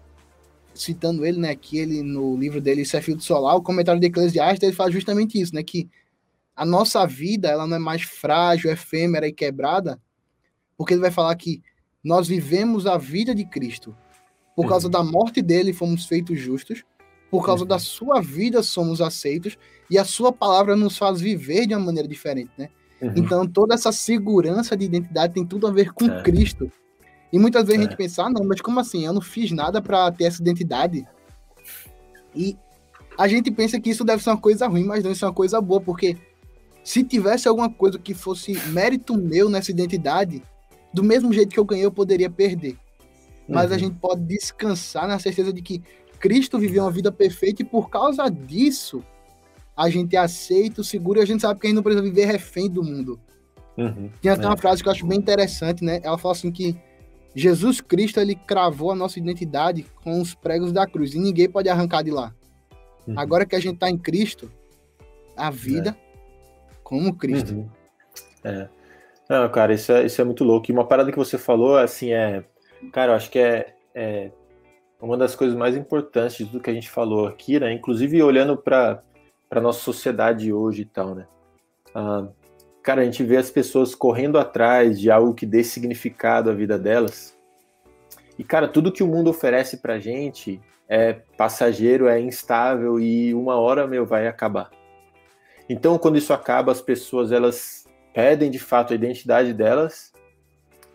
citando 0.73 1.25
ele, 1.25 1.39
né, 1.39 1.55
que 1.55 1.77
ele, 1.77 2.01
no 2.01 2.35
livro 2.37 2.59
dele, 2.59 2.81
Isso 2.81 2.97
é 2.97 3.01
Solar, 3.19 3.55
o 3.55 3.61
comentário 3.61 4.01
de 4.01 4.07
Eclesiastes, 4.07 4.63
ele 4.63 4.75
fala 4.75 4.91
justamente 4.91 5.39
isso, 5.39 5.53
né, 5.53 5.63
que 5.63 5.89
a 6.55 6.65
nossa 6.65 7.05
vida, 7.05 7.49
ela 7.49 7.65
não 7.65 7.77
é 7.77 7.79
mais 7.79 8.03
frágil, 8.03 8.71
efêmera 8.71 9.27
e 9.27 9.33
quebrada, 9.33 9.99
porque 10.77 10.93
ele 10.93 11.01
vai 11.01 11.11
falar 11.11 11.35
que 11.35 11.61
nós 12.03 12.27
vivemos 12.27 12.85
a 12.85 12.97
vida 12.97 13.33
de 13.33 13.45
Cristo. 13.45 13.95
Por 14.55 14.67
causa 14.67 14.87
uhum. 14.87 14.91
da 14.91 15.03
morte 15.03 15.41
dele, 15.41 15.73
fomos 15.73 16.05
feitos 16.05 16.39
justos. 16.39 16.83
Por 17.33 17.43
causa 17.43 17.63
uhum. 17.63 17.67
da 17.67 17.79
sua 17.79 18.21
vida, 18.21 18.61
somos 18.61 19.01
aceitos. 19.01 19.57
E 19.89 19.97
a 19.97 20.05
sua 20.05 20.31
palavra 20.31 20.75
nos 20.75 20.99
faz 20.99 21.19
viver 21.19 21.65
de 21.65 21.73
uma 21.73 21.83
maneira 21.83 22.07
diferente, 22.07 22.51
né? 22.55 22.69
Uhum. 23.01 23.11
Então, 23.15 23.47
toda 23.47 23.73
essa 23.73 23.91
segurança 23.91 24.77
de 24.77 24.85
identidade 24.85 25.33
tem 25.33 25.43
tudo 25.43 25.65
a 25.65 25.71
ver 25.71 25.91
com 25.93 26.05
é. 26.05 26.21
Cristo. 26.21 26.71
E 27.31 27.39
muitas 27.39 27.63
vezes 27.63 27.79
é. 27.79 27.85
a 27.85 27.89
gente 27.89 27.97
pensa, 27.97 28.25
ah, 28.25 28.29
não, 28.29 28.45
mas 28.45 28.61
como 28.61 28.79
assim? 28.79 29.03
Eu 29.03 29.13
não 29.13 29.19
fiz 29.19 29.49
nada 29.49 29.81
para 29.81 30.11
ter 30.11 30.25
essa 30.25 30.43
identidade. 30.43 31.07
E 32.35 32.55
a 33.17 33.27
gente 33.27 33.49
pensa 33.49 33.79
que 33.79 33.89
isso 33.89 34.03
deve 34.03 34.21
ser 34.21 34.29
uma 34.29 34.37
coisa 34.37 34.67
ruim, 34.67 34.83
mas 34.83 35.03
não, 35.03 35.11
isso 35.11 35.25
é 35.25 35.27
uma 35.27 35.33
coisa 35.33 35.59
boa, 35.59 35.81
porque 35.81 36.15
se 36.83 37.03
tivesse 37.03 37.47
alguma 37.47 37.67
coisa 37.67 37.97
que 37.97 38.13
fosse 38.13 38.53
mérito 38.69 39.17
meu 39.17 39.49
nessa 39.49 39.71
identidade, 39.71 40.43
do 40.93 41.03
mesmo 41.03 41.33
jeito 41.33 41.49
que 41.49 41.59
eu 41.59 41.65
ganhei, 41.65 41.83
eu 41.83 41.91
poderia 41.91 42.29
perder. 42.29 42.77
Mas 43.49 43.71
uhum. 43.71 43.75
a 43.75 43.79
gente 43.79 43.95
pode 43.95 44.21
descansar 44.21 45.07
na 45.07 45.17
certeza 45.17 45.51
de 45.51 45.63
que 45.63 45.81
Cristo 46.23 46.57
viveu 46.57 46.83
uma 46.83 46.89
vida 46.91 47.11
perfeita 47.11 47.63
e 47.63 47.65
por 47.65 47.89
causa 47.89 48.29
disso 48.29 49.03
a 49.75 49.89
gente 49.89 50.15
é 50.15 50.19
aceito, 50.19 50.81
seguro 50.81 51.19
e 51.19 51.21
a 51.21 51.25
gente 51.25 51.41
sabe 51.41 51.59
que 51.59 51.67
a 51.67 51.69
gente 51.69 51.75
não 51.75 51.83
precisa 51.83 52.01
viver 52.01 52.23
refém 52.23 52.69
do 52.69 52.81
mundo. 52.81 53.19
Uhum. 53.77 54.09
Tem 54.21 54.31
até 54.31 54.45
é. 54.45 54.47
uma 54.47 54.55
frase 54.55 54.81
que 54.81 54.87
eu 54.87 54.93
acho 54.93 55.05
bem 55.05 55.17
interessante, 55.17 55.83
né? 55.83 55.99
Ela 56.01 56.17
fala 56.17 56.31
assim 56.31 56.49
que 56.49 56.77
Jesus 57.35 57.81
Cristo 57.81 58.21
ele 58.21 58.35
cravou 58.35 58.89
a 58.89 58.95
nossa 58.95 59.19
identidade 59.19 59.85
com 60.01 60.21
os 60.21 60.33
pregos 60.33 60.71
da 60.71 60.87
cruz 60.87 61.13
e 61.13 61.19
ninguém 61.19 61.49
pode 61.49 61.67
arrancar 61.67 62.03
de 62.03 62.11
lá. 62.11 62.33
Uhum. 63.05 63.19
Agora 63.19 63.45
que 63.45 63.57
a 63.57 63.59
gente 63.59 63.73
está 63.73 63.89
em 63.89 63.97
Cristo, 63.97 64.49
a 65.35 65.51
vida 65.51 65.89
é. 65.89 66.75
como 66.85 67.17
Cristo. 67.17 67.53
Uhum. 67.53 67.69
É. 68.45 68.69
Não, 69.29 69.49
cara, 69.49 69.73
isso 69.73 69.91
é, 69.91 70.05
isso 70.05 70.21
é 70.21 70.23
muito 70.23 70.45
louco. 70.45 70.71
E 70.71 70.73
uma 70.73 70.87
parada 70.87 71.11
que 71.11 71.17
você 71.17 71.37
falou, 71.37 71.75
assim, 71.75 72.13
é. 72.13 72.45
Cara, 72.93 73.11
eu 73.11 73.15
acho 73.17 73.29
que 73.29 73.39
é, 73.39 73.73
é 73.93 74.31
uma 75.03 75.17
das 75.17 75.35
coisas 75.35 75.55
mais 75.55 75.75
importantes 75.75 76.37
tudo 76.37 76.61
que 76.61 76.69
a 76.69 76.73
gente 76.73 76.89
falou 76.89 77.27
aqui, 77.27 77.59
né? 77.59 77.73
Inclusive 77.73 78.23
olhando 78.23 78.55
para 78.55 79.03
a 79.51 79.59
nossa 79.59 79.79
sociedade 79.79 80.51
hoje 80.53 80.83
e 80.83 80.85
tal, 80.85 81.13
né? 81.13 81.27
Ah, 81.93 82.27
cara, 82.81 83.01
a 83.01 83.05
gente 83.05 83.23
vê 83.23 83.35
as 83.35 83.51
pessoas 83.51 83.93
correndo 83.93 84.37
atrás 84.37 84.99
de 84.99 85.11
algo 85.11 85.33
que 85.33 85.45
dê 85.45 85.63
significado 85.63 86.49
à 86.49 86.53
vida 86.53 86.79
delas. 86.79 87.37
E, 88.39 88.43
cara, 88.43 88.67
tudo 88.67 88.91
que 88.91 89.03
o 89.03 89.07
mundo 89.07 89.29
oferece 89.29 89.77
pra 89.77 89.99
gente 89.99 90.61
é 90.87 91.13
passageiro, 91.37 92.07
é 92.07 92.19
instável 92.19 92.99
e 92.99 93.33
uma 93.33 93.55
hora, 93.55 93.85
meu, 93.85 94.05
vai 94.05 94.27
acabar. 94.27 94.71
Então, 95.69 95.97
quando 95.97 96.17
isso 96.17 96.33
acaba, 96.33 96.71
as 96.71 96.81
pessoas, 96.81 97.31
elas 97.31 97.85
pedem 98.13 98.49
de 98.49 98.59
fato 98.59 98.93
a 98.93 98.95
identidade 98.95 99.53
delas. 99.53 100.13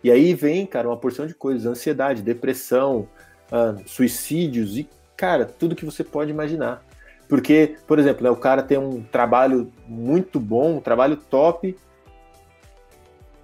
E 0.03 0.09
aí 0.09 0.33
vem, 0.33 0.65
cara, 0.65 0.87
uma 0.87 0.97
porção 0.97 1.27
de 1.27 1.35
coisas: 1.35 1.65
ansiedade, 1.65 2.21
depressão, 2.21 3.07
uh, 3.51 3.81
suicídios 3.87 4.77
e, 4.77 4.87
cara, 5.15 5.45
tudo 5.45 5.75
que 5.75 5.85
você 5.85 6.03
pode 6.03 6.31
imaginar. 6.31 6.83
Porque, 7.27 7.77
por 7.85 7.99
exemplo, 7.99 8.23
né, 8.23 8.29
o 8.31 8.35
cara 8.35 8.63
tem 8.63 8.77
um 8.77 9.03
trabalho 9.03 9.71
muito 9.87 10.39
bom, 10.39 10.77
um 10.77 10.81
trabalho 10.81 11.15
top. 11.15 11.77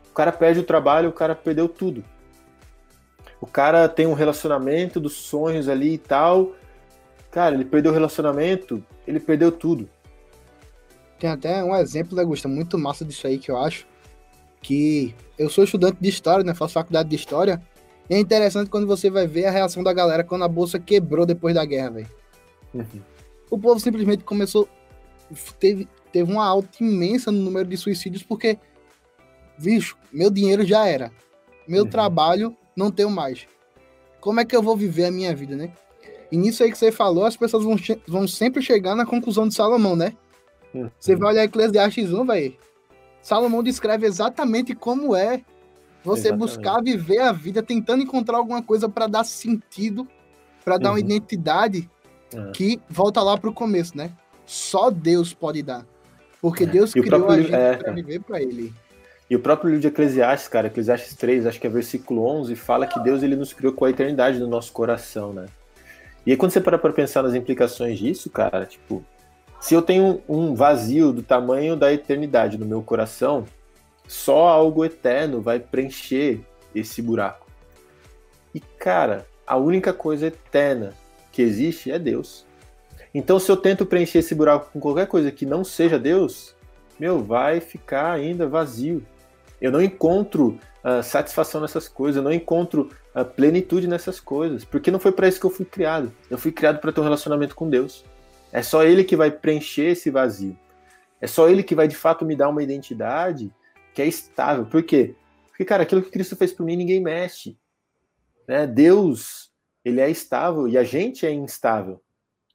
O 0.09 0.13
cara 0.13 0.31
perde 0.31 0.59
o 0.59 0.63
trabalho, 0.63 1.09
o 1.09 1.13
cara 1.13 1.35
perdeu 1.35 1.69
tudo. 1.69 2.03
O 3.39 3.45
cara 3.45 3.87
tem 3.87 4.07
um 4.07 4.13
relacionamento 4.13 4.99
dos 4.99 5.13
sonhos 5.13 5.69
ali 5.69 5.93
e 5.93 5.97
tal. 5.99 6.53
Cara, 7.29 7.53
ele 7.53 7.65
perdeu 7.65 7.91
o 7.91 7.93
relacionamento, 7.93 8.83
ele 9.05 9.19
perdeu 9.19 9.51
tudo. 9.51 9.87
Tem 11.19 11.29
até 11.29 11.63
um 11.63 11.75
exemplo, 11.75 12.15
né, 12.15 12.23
Gusta, 12.23 12.47
muito 12.47 12.77
massa 12.77 13.05
disso 13.05 13.27
aí 13.27 13.37
que 13.37 13.51
eu 13.51 13.57
acho. 13.57 13.85
Que 14.61 15.13
eu 15.37 15.49
sou 15.49 15.63
estudante 15.63 15.97
de 16.01 16.09
história, 16.09 16.43
né? 16.43 16.55
Faço 16.55 16.73
faculdade 16.73 17.09
de 17.09 17.15
história. 17.15 17.61
E 18.09 18.13
é 18.13 18.19
interessante 18.19 18.69
quando 18.69 18.85
você 18.85 19.09
vai 19.09 19.27
ver 19.27 19.45
a 19.45 19.51
reação 19.51 19.83
da 19.83 19.93
galera 19.93 20.23
quando 20.23 20.43
a 20.43 20.47
bolsa 20.47 20.79
quebrou 20.79 21.25
depois 21.25 21.55
da 21.55 21.65
guerra, 21.65 21.89
velho. 21.91 22.09
Uhum 22.73 23.15
o 23.49 23.57
povo 23.57 23.79
simplesmente 23.79 24.23
começou. 24.23 24.67
Teve, 25.59 25.87
teve 26.11 26.31
uma 26.31 26.45
alta 26.45 26.83
imensa 26.83 27.31
no 27.31 27.39
número 27.39 27.67
de 27.67 27.77
suicídios, 27.77 28.23
porque, 28.23 28.57
bicho, 29.57 29.97
meu 30.11 30.29
dinheiro 30.29 30.65
já 30.65 30.85
era. 30.85 31.11
Meu 31.67 31.83
uhum. 31.83 31.89
trabalho 31.89 32.55
não 32.75 32.91
tenho 32.91 33.09
mais. 33.09 33.47
Como 34.19 34.39
é 34.39 34.45
que 34.45 34.55
eu 34.55 34.61
vou 34.61 34.75
viver 34.75 35.05
a 35.05 35.11
minha 35.11 35.35
vida, 35.35 35.55
né? 35.55 35.71
E 36.31 36.37
nisso 36.37 36.63
aí 36.63 36.71
que 36.71 36.77
você 36.77 36.91
falou, 36.91 37.25
as 37.25 37.37
pessoas 37.37 37.63
vão, 37.63 37.75
vão 38.07 38.27
sempre 38.27 38.61
chegar 38.61 38.95
na 38.95 39.05
conclusão 39.05 39.47
de 39.47 39.55
Salomão, 39.55 39.95
né? 39.95 40.13
Uhum. 40.73 40.89
Você 40.99 41.15
vai 41.15 41.31
olhar 41.31 41.43
Eclesiastes 41.43 42.11
1, 42.11 42.25
vai. 42.25 42.57
Salomão 43.21 43.63
descreve 43.63 44.05
exatamente 44.05 44.75
como 44.75 45.15
é 45.15 45.43
você 46.05 46.27
exatamente. 46.27 46.39
buscar 46.39 46.81
viver 46.83 47.19
a 47.19 47.31
vida 47.31 47.63
tentando 47.63 48.03
encontrar 48.03 48.37
alguma 48.37 48.61
coisa 48.61 48.87
para 48.87 49.07
dar 49.07 49.23
sentido, 49.23 50.07
para 50.63 50.77
dar 50.77 50.89
uhum. 50.89 50.95
uma 50.95 50.99
identidade 50.99 51.89
é. 52.33 52.51
que 52.51 52.79
volta 52.87 53.21
lá 53.23 53.37
para 53.37 53.49
o 53.49 53.53
começo, 53.53 53.97
né? 53.97 54.11
Só 54.45 54.91
Deus 54.91 55.33
pode 55.33 55.63
dar. 55.63 55.83
Porque 56.39 56.63
é. 56.63 56.67
Deus 56.67 56.93
criou 56.93 57.29
a 57.29 57.41
gente 57.41 57.53
é, 57.53 57.75
para 57.75 57.91
viver 57.91 58.21
para 58.21 58.39
Ele. 58.39 58.71
E 59.27 59.35
o 59.35 59.39
próprio 59.39 59.69
livro 59.69 59.81
de 59.81 59.87
Eclesiastes, 59.87 60.47
cara, 60.47 60.67
Eclesiastes 60.67 61.15
3, 61.15 61.47
acho 61.47 61.59
que 61.59 61.65
é 61.65 61.69
versículo 61.69 62.23
11, 62.23 62.55
fala 62.55 62.85
que 62.85 62.99
Deus 62.99 63.23
ele 63.23 63.35
nos 63.35 63.51
criou 63.51 63.73
com 63.73 63.85
a 63.85 63.89
eternidade 63.89 64.37
no 64.37 64.47
nosso 64.47 64.71
coração, 64.71 65.33
né? 65.33 65.47
E 66.23 66.31
aí 66.31 66.37
quando 66.37 66.51
você 66.51 66.61
para 66.61 66.77
para 66.77 66.93
pensar 66.93 67.23
nas 67.23 67.33
implicações 67.33 67.97
disso, 67.97 68.29
cara, 68.29 68.67
tipo, 68.67 69.03
se 69.59 69.73
eu 69.73 69.81
tenho 69.81 70.21
um 70.29 70.53
vazio 70.53 71.11
do 71.11 71.23
tamanho 71.23 71.75
da 71.75 71.91
eternidade 71.91 72.59
no 72.59 72.65
meu 72.67 72.83
coração, 72.83 73.45
só 74.07 74.47
algo 74.47 74.85
eterno 74.85 75.41
vai 75.41 75.59
preencher 75.59 76.41
esse 76.73 77.01
buraco. 77.01 77.47
E 78.53 78.59
cara, 78.59 79.25
a 79.45 79.57
única 79.57 79.93
coisa 79.93 80.27
eterna 80.27 80.93
que 81.31 81.41
existe 81.41 81.91
é 81.91 81.99
Deus. 81.99 82.45
Então, 83.13 83.39
se 83.39 83.49
eu 83.49 83.57
tento 83.57 83.85
preencher 83.85 84.19
esse 84.19 84.35
buraco 84.35 84.69
com 84.71 84.79
qualquer 84.79 85.07
coisa 85.07 85.31
que 85.31 85.45
não 85.45 85.63
seja 85.63 85.97
Deus, 85.97 86.55
meu, 86.99 87.23
vai 87.23 87.59
ficar 87.59 88.11
ainda 88.11 88.47
vazio. 88.47 89.05
Eu 89.61 89.71
não 89.71 89.81
encontro 89.81 90.59
uh, 90.83 91.01
satisfação 91.01 91.61
nessas 91.61 91.87
coisas, 91.87 92.17
eu 92.17 92.23
não 92.23 92.31
encontro 92.31 92.89
uh, 93.15 93.23
plenitude 93.23 93.87
nessas 93.87 94.19
coisas, 94.19 94.65
porque 94.65 94.91
não 94.91 94.99
foi 94.99 95.11
para 95.11 95.27
isso 95.27 95.39
que 95.39 95.45
eu 95.45 95.49
fui 95.49 95.65
criado. 95.65 96.11
Eu 96.29 96.37
fui 96.37 96.51
criado 96.51 96.79
para 96.79 96.91
ter 96.91 96.99
um 96.99 97.05
relacionamento 97.05 97.55
com 97.55 97.69
Deus. 97.69 98.03
É 98.51 98.61
só 98.61 98.83
Ele 98.83 99.03
que 99.03 99.15
vai 99.15 99.31
preencher 99.31 99.91
esse 99.91 100.09
vazio. 100.09 100.57
É 101.19 101.27
só 101.27 101.49
Ele 101.49 101.63
que 101.63 101.75
vai 101.75 101.87
de 101.87 101.95
fato 101.95 102.25
me 102.25 102.35
dar 102.35 102.49
uma 102.49 102.63
identidade 102.63 103.51
que 103.95 104.01
é 104.01 104.07
estável. 104.07 104.65
Por 104.65 104.83
quê? 104.83 105.15
Porque, 105.47 105.63
cara, 105.63 105.83
aquilo 105.83 106.03
que 106.03 106.11
Cristo 106.11 106.35
fez 106.35 106.51
por 106.51 106.65
mim, 106.65 106.75
ninguém 106.75 107.01
mexe. 107.01 107.57
Né? 108.47 108.67
Deus, 108.67 109.51
Ele 109.83 110.01
é 110.01 110.09
estável 110.09 110.67
e 110.67 110.77
a 110.77 110.83
gente 110.83 111.25
é 111.25 111.31
instável. 111.31 112.01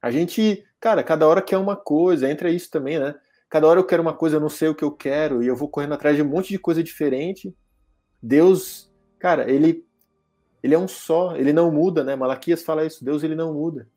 A 0.01 0.11
gente, 0.11 0.63
cara, 0.79 1.03
cada 1.03 1.27
hora 1.27 1.41
quer 1.41 1.57
uma 1.57 1.75
coisa, 1.75 2.29
entra 2.29 2.49
isso 2.49 2.69
também, 2.69 2.99
né? 2.99 3.15
Cada 3.49 3.67
hora 3.67 3.79
eu 3.79 3.85
quero 3.85 4.01
uma 4.01 4.13
coisa, 4.13 4.37
eu 4.37 4.39
não 4.39 4.49
sei 4.49 4.69
o 4.69 4.75
que 4.75 4.83
eu 4.83 4.91
quero, 4.91 5.43
e 5.43 5.47
eu 5.47 5.55
vou 5.55 5.67
correndo 5.67 5.93
atrás 5.93 6.15
de 6.15 6.21
um 6.21 6.27
monte 6.27 6.49
de 6.49 6.59
coisa 6.59 6.83
diferente. 6.83 7.53
Deus, 8.21 8.89
cara, 9.19 9.49
ele 9.51 9.85
ele 10.63 10.75
é 10.75 10.77
um 10.79 10.87
só, 10.87 11.35
ele 11.35 11.51
não 11.51 11.71
muda, 11.71 12.03
né? 12.03 12.15
Malaquias 12.15 12.63
fala 12.63 12.85
isso, 12.85 13.03
Deus 13.03 13.23
ele 13.23 13.35
não 13.35 13.53
muda. 13.53 13.89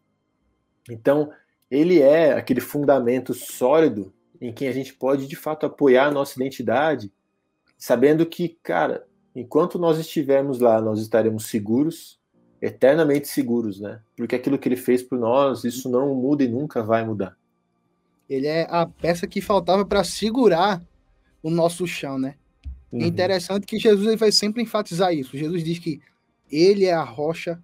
Então, 0.89 1.31
ele 1.71 2.01
é 2.01 2.33
aquele 2.33 2.61
fundamento 2.61 3.35
sólido 3.35 4.15
em 4.41 4.53
quem 4.53 4.69
a 4.69 4.73
gente 4.73 4.95
pode 4.95 5.27
de 5.27 5.37
fato 5.37 5.67
apoiar 5.67 6.07
a 6.07 6.11
nossa 6.11 6.39
identidade, 6.41 7.13
sabendo 7.85 8.25
que, 8.25 8.57
cara, 8.63 9.07
enquanto 9.37 9.79
nós 9.79 9.99
estivermos 9.99 10.59
lá, 10.59 10.81
nós 10.81 11.01
estaremos 11.01 11.45
seguros, 11.49 12.19
eternamente 12.59 13.29
seguros, 13.29 13.79
né? 13.79 14.01
Porque 14.17 14.35
aquilo 14.35 14.59
que 14.59 14.67
ele 14.67 14.77
fez 14.77 15.03
por 15.03 15.19
nós, 15.19 15.65
isso 15.65 15.91
não 15.91 16.15
muda 16.15 16.43
e 16.43 16.49
nunca 16.49 16.83
vai 16.83 17.05
mudar. 17.05 17.37
Ele 18.27 18.47
é 18.47 18.67
a 18.71 18.87
peça 18.87 19.27
que 19.27 19.43
faltava 19.43 19.85
para 19.85 20.03
segurar 20.03 20.83
o 21.43 21.51
nosso 21.51 21.87
chão, 21.87 22.19
né? 22.19 22.37
É 22.91 22.97
uhum. 22.97 23.03
É 23.03 23.07
interessante 23.07 23.67
que 23.67 23.79
Jesus 23.79 24.07
ele 24.07 24.17
vai 24.17 24.33
sempre 24.33 24.63
enfatizar 24.63 25.13
isso. 25.13 25.37
Jesus 25.37 25.63
diz 25.63 25.79
que 25.79 26.01
ele 26.51 26.87
é 26.87 26.95
a 26.95 27.05
rocha 27.05 27.63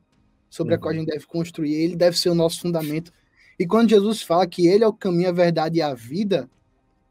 sobre 0.50 0.74
uhum. 0.74 0.78
a 0.78 0.83
qual 0.83 0.92
a 0.92 0.98
gente 0.98 1.09
deve 1.09 1.24
construir, 1.24 1.72
ele 1.72 1.96
deve 1.96 2.18
ser 2.18 2.28
o 2.28 2.35
nosso 2.35 2.61
fundamento. 2.61 3.11
E 3.59 3.66
quando 3.66 3.88
Jesus 3.88 4.20
fala 4.20 4.46
que 4.46 4.66
ele 4.66 4.85
é 4.85 4.87
o 4.87 4.92
caminho, 4.92 5.30
a 5.30 5.33
verdade 5.33 5.78
e 5.78 5.83
a 5.83 5.94
vida, 5.94 6.46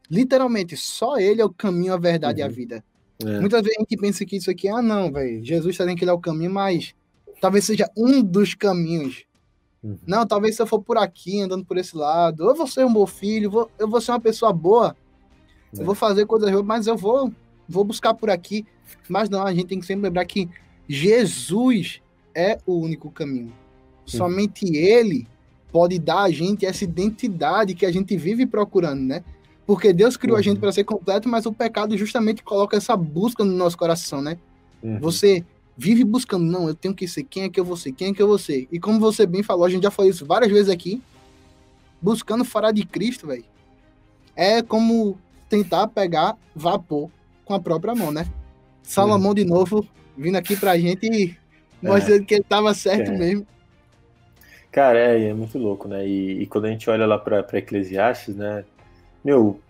literalmente, 0.08 0.76
só 0.76 1.18
ele 1.18 1.42
é 1.42 1.44
o 1.44 1.52
caminho, 1.52 1.92
a 1.92 1.98
verdade 1.98 2.40
uhum. 2.40 2.46
e 2.46 2.48
a 2.48 2.48
uhum. 2.48 2.54
vida. 2.54 2.84
É. 3.24 3.40
Muitas 3.40 3.62
vezes 3.62 3.76
a 3.76 3.80
gente 3.80 3.96
pensa 3.96 4.24
que 4.24 4.36
isso 4.36 4.50
aqui, 4.50 4.68
ah, 4.68 4.80
não, 4.80 5.12
velho, 5.12 5.44
Jesus 5.44 5.74
está 5.74 5.84
dizendo 5.84 5.98
que 5.98 6.04
ele 6.04 6.10
é 6.10 6.14
o 6.14 6.18
caminho, 6.18 6.50
mas 6.50 6.94
talvez 7.40 7.64
seja 7.64 7.88
um 7.96 8.22
dos 8.22 8.54
caminhos. 8.54 9.24
Uhum. 9.82 9.98
Não, 10.06 10.26
talvez 10.26 10.56
se 10.56 10.62
eu 10.62 10.66
for 10.66 10.80
por 10.80 10.98
aqui, 10.98 11.40
andando 11.40 11.64
por 11.64 11.76
esse 11.76 11.96
lado, 11.96 12.48
eu 12.48 12.54
vou 12.54 12.66
ser 12.66 12.84
um 12.84 12.92
bom 12.92 13.06
filho, 13.06 13.50
vou, 13.50 13.70
eu 13.78 13.88
vou 13.88 14.00
ser 14.00 14.12
uma 14.12 14.20
pessoa 14.20 14.52
boa, 14.52 14.96
é. 15.74 15.80
eu 15.80 15.84
vou 15.84 15.94
fazer 15.94 16.26
coisas 16.26 16.50
boas, 16.50 16.64
mas 16.64 16.86
eu 16.86 16.96
vou, 16.96 17.32
vou 17.68 17.84
buscar 17.84 18.14
por 18.14 18.30
aqui. 18.30 18.66
Mas 19.08 19.28
não, 19.28 19.46
a 19.46 19.52
gente 19.52 19.66
tem 19.66 19.80
que 19.80 19.86
sempre 19.86 20.04
lembrar 20.04 20.24
que 20.24 20.48
Jesus 20.88 22.00
é 22.34 22.58
o 22.66 22.74
único 22.74 23.10
caminho. 23.10 23.46
Uhum. 23.46 23.52
Somente 24.06 24.76
Ele 24.76 25.26
pode 25.70 25.98
dar 25.98 26.22
a 26.22 26.30
gente 26.30 26.66
essa 26.66 26.84
identidade 26.84 27.74
que 27.74 27.86
a 27.86 27.92
gente 27.92 28.16
vive 28.16 28.46
procurando, 28.46 29.02
né? 29.02 29.24
Porque 29.70 29.92
Deus 29.92 30.16
criou 30.16 30.34
uhum. 30.34 30.40
a 30.40 30.42
gente 30.42 30.58
para 30.58 30.72
ser 30.72 30.82
completo, 30.82 31.28
mas 31.28 31.46
o 31.46 31.52
pecado 31.52 31.96
justamente 31.96 32.42
coloca 32.42 32.76
essa 32.76 32.96
busca 32.96 33.44
no 33.44 33.52
nosso 33.52 33.78
coração, 33.78 34.20
né? 34.20 34.36
Uhum. 34.82 34.98
Você 34.98 35.44
vive 35.76 36.02
buscando, 36.02 36.44
não, 36.44 36.66
eu 36.66 36.74
tenho 36.74 36.92
que 36.92 37.06
ser, 37.06 37.22
quem 37.22 37.44
é 37.44 37.48
que 37.48 37.60
eu 37.60 37.64
vou 37.64 37.76
ser, 37.76 37.92
quem 37.92 38.08
é 38.08 38.12
que 38.12 38.20
eu 38.20 38.26
vou 38.26 38.36
ser. 38.36 38.66
E 38.72 38.80
como 38.80 38.98
você 38.98 39.24
bem 39.26 39.44
falou, 39.44 39.64
a 39.64 39.70
gente 39.70 39.84
já 39.84 39.90
falou 39.92 40.10
isso 40.10 40.26
várias 40.26 40.50
vezes 40.50 40.68
aqui, 40.68 41.00
buscando 42.02 42.44
fora 42.44 42.72
de 42.72 42.84
Cristo, 42.84 43.28
velho, 43.28 43.44
é 44.34 44.60
como 44.60 45.16
tentar 45.48 45.86
pegar 45.86 46.36
vapor 46.52 47.08
com 47.44 47.54
a 47.54 47.60
própria 47.60 47.94
mão, 47.94 48.10
né? 48.10 48.26
Salomão, 48.82 49.32
de 49.32 49.44
novo, 49.44 49.86
vindo 50.18 50.34
aqui 50.34 50.56
pra 50.56 50.76
gente 50.76 51.06
e 51.06 51.36
mostrando 51.80 52.22
é. 52.22 52.24
que 52.24 52.34
ele 52.34 52.44
tava 52.48 52.74
certo 52.74 53.12
é. 53.12 53.16
mesmo. 53.16 53.46
Cara, 54.72 54.98
é, 54.98 55.28
é, 55.28 55.32
muito 55.32 55.56
louco, 55.58 55.86
né? 55.86 56.04
E, 56.04 56.42
e 56.42 56.46
quando 56.46 56.64
a 56.64 56.70
gente 56.70 56.90
olha 56.90 57.06
lá 57.06 57.16
pra 57.16 57.46
Eclesiastes, 57.52 58.34
né? 58.34 58.64
Meu, 59.24 59.60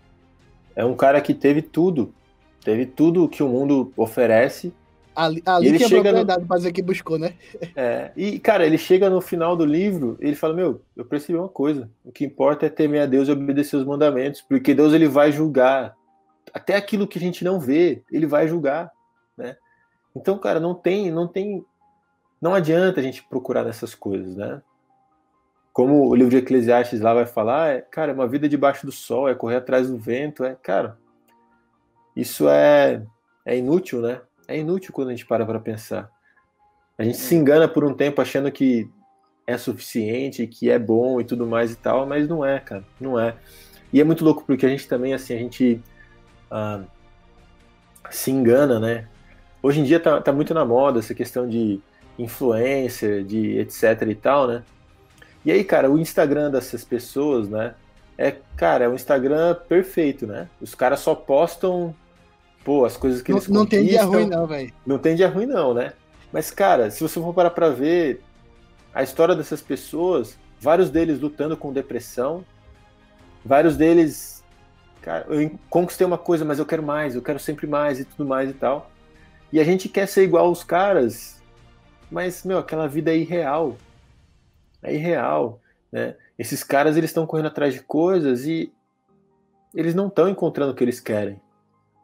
é 0.75 0.85
um 0.85 0.95
cara 0.95 1.21
que 1.21 1.33
teve 1.33 1.61
tudo. 1.61 2.13
Teve 2.63 2.85
tudo 2.85 3.27
que 3.27 3.41
o 3.41 3.49
mundo 3.49 3.91
oferece 3.97 4.73
Ali, 5.15 5.43
ali 5.45 5.67
ele 5.67 5.77
que 5.77 5.83
é 5.83 5.89
propriedade 5.89 6.41
no... 6.41 6.47
pra 6.47 6.57
dizer 6.57 6.71
que 6.71 6.81
buscou, 6.81 7.19
né? 7.19 7.33
É, 7.75 8.11
e, 8.15 8.39
cara, 8.39 8.65
ele 8.65 8.77
chega 8.77 9.09
no 9.09 9.19
final 9.19 9.57
do 9.57 9.65
livro 9.65 10.17
ele 10.19 10.35
fala, 10.35 10.53
meu, 10.53 10.81
eu 10.95 11.03
percebi 11.03 11.37
uma 11.37 11.49
coisa, 11.49 11.89
o 12.03 12.11
que 12.11 12.23
importa 12.23 12.65
é 12.65 12.69
temer 12.69 13.01
a 13.01 13.05
Deus 13.05 13.27
e 13.27 13.31
obedecer 13.31 13.75
os 13.75 13.85
mandamentos, 13.85 14.41
porque 14.41 14.73
Deus 14.73 14.93
ele 14.93 15.07
vai 15.07 15.31
julgar 15.31 15.95
até 16.53 16.75
aquilo 16.75 17.07
que 17.07 17.17
a 17.17 17.21
gente 17.21 17.43
não 17.43 17.59
vê, 17.59 18.01
ele 18.11 18.25
vai 18.25 18.47
julgar, 18.47 18.91
né? 19.37 19.57
Então, 20.15 20.37
cara, 20.37 20.59
não 20.59 20.73
tem, 20.73 21.11
não 21.11 21.27
tem, 21.27 21.63
não 22.41 22.53
adianta 22.53 22.99
a 22.99 23.03
gente 23.03 23.23
procurar 23.23 23.63
nessas 23.63 23.93
coisas, 23.93 24.35
né? 24.35 24.61
Como 25.73 26.09
o 26.09 26.15
livro 26.15 26.31
de 26.31 26.37
Eclesiastes 26.37 26.99
lá 26.99 27.13
vai 27.13 27.25
falar, 27.25 27.75
é, 27.75 27.81
cara, 27.81 28.11
é 28.11 28.15
uma 28.15 28.27
vida 28.27 28.49
debaixo 28.49 28.85
do 28.85 28.91
sol, 28.91 29.29
é 29.29 29.35
correr 29.35 29.57
atrás 29.57 29.89
do 29.89 29.97
vento, 29.97 30.43
é, 30.43 30.55
cara, 30.55 30.97
isso 32.15 32.49
é, 32.49 33.03
é 33.45 33.57
inútil, 33.57 34.01
né? 34.01 34.21
é 34.51 34.59
inútil 34.59 34.93
quando 34.93 35.09
a 35.09 35.11
gente 35.11 35.25
para 35.25 35.45
para 35.45 35.59
pensar. 35.59 36.09
A 36.97 37.03
gente 37.03 37.17
se 37.17 37.35
engana 37.35 37.67
por 37.67 37.83
um 37.83 37.93
tempo 37.93 38.21
achando 38.21 38.51
que 38.51 38.89
é 39.47 39.57
suficiente, 39.57 40.45
que 40.45 40.69
é 40.69 40.77
bom 40.77 41.19
e 41.19 41.23
tudo 41.23 41.47
mais 41.47 41.71
e 41.71 41.75
tal, 41.75 42.05
mas 42.05 42.27
não 42.27 42.45
é, 42.45 42.59
cara, 42.59 42.83
não 42.99 43.19
é. 43.19 43.35
E 43.91 43.99
é 43.99 44.03
muito 44.03 44.23
louco 44.23 44.43
porque 44.45 44.65
a 44.65 44.69
gente 44.69 44.87
também, 44.87 45.13
assim, 45.13 45.33
a 45.33 45.37
gente 45.37 45.81
ah, 46.49 46.81
se 48.09 48.31
engana, 48.31 48.79
né? 48.79 49.07
Hoje 49.63 49.79
em 49.79 49.83
dia 49.83 49.99
tá, 49.99 50.21
tá 50.21 50.31
muito 50.31 50.53
na 50.53 50.65
moda 50.65 50.99
essa 50.99 51.13
questão 51.13 51.47
de 51.47 51.81
influencer, 52.17 53.23
de 53.23 53.57
etc 53.59 54.01
e 54.07 54.15
tal, 54.15 54.47
né? 54.47 54.63
E 55.43 55.51
aí, 55.51 55.63
cara, 55.63 55.89
o 55.89 55.99
Instagram 55.99 56.51
dessas 56.51 56.83
pessoas, 56.83 57.49
né? 57.49 57.73
É, 58.17 58.35
cara, 58.55 58.85
é 58.85 58.89
um 58.89 58.95
Instagram 58.95 59.55
perfeito, 59.67 60.27
né? 60.27 60.47
Os 60.61 60.75
caras 60.75 60.99
só 60.99 61.15
postam 61.15 61.95
pô, 62.63 62.85
as 62.85 62.97
coisas 62.97 63.21
que 63.21 63.31
não, 63.31 63.37
eles 63.37 63.47
Não 63.47 63.65
tem 63.65 63.85
dia 63.85 64.03
ruim 64.03 64.27
não, 64.27 64.47
velho. 64.47 64.73
Não 64.85 64.97
tem 64.97 65.15
dia 65.15 65.27
ruim 65.27 65.45
não, 65.45 65.73
né? 65.73 65.93
Mas, 66.31 66.51
cara, 66.51 66.89
se 66.89 67.01
você 67.01 67.19
for 67.19 67.33
parar 67.33 67.49
pra 67.49 67.69
ver 67.69 68.21
a 68.93 69.03
história 69.03 69.35
dessas 69.35 69.61
pessoas, 69.61 70.37
vários 70.59 70.89
deles 70.89 71.19
lutando 71.19 71.57
com 71.57 71.73
depressão, 71.73 72.45
vários 73.43 73.75
deles, 73.75 74.43
cara, 75.01 75.25
eu 75.29 75.51
conquistei 75.69 76.05
uma 76.05 76.17
coisa, 76.17 76.45
mas 76.45 76.59
eu 76.59 76.65
quero 76.65 76.83
mais, 76.83 77.15
eu 77.15 77.21
quero 77.21 77.39
sempre 77.39 77.67
mais 77.67 77.99
e 77.99 78.05
tudo 78.05 78.25
mais 78.25 78.49
e 78.49 78.53
tal. 78.53 78.89
E 79.51 79.59
a 79.59 79.63
gente 79.63 79.89
quer 79.89 80.07
ser 80.07 80.23
igual 80.23 80.45
aos 80.45 80.63
caras, 80.63 81.41
mas, 82.09 82.43
meu, 82.43 82.59
aquela 82.59 82.87
vida 82.87 83.11
é 83.11 83.17
irreal. 83.17 83.75
É 84.83 84.93
irreal, 84.93 85.61
né? 85.91 86.15
Esses 86.37 86.63
caras, 86.63 86.97
eles 86.97 87.09
estão 87.09 87.25
correndo 87.25 87.47
atrás 87.47 87.73
de 87.73 87.81
coisas 87.81 88.45
e 88.45 88.71
eles 89.73 89.93
não 89.93 90.07
estão 90.07 90.27
encontrando 90.27 90.71
o 90.71 90.75
que 90.75 90.83
eles 90.83 90.99
querem. 90.99 91.39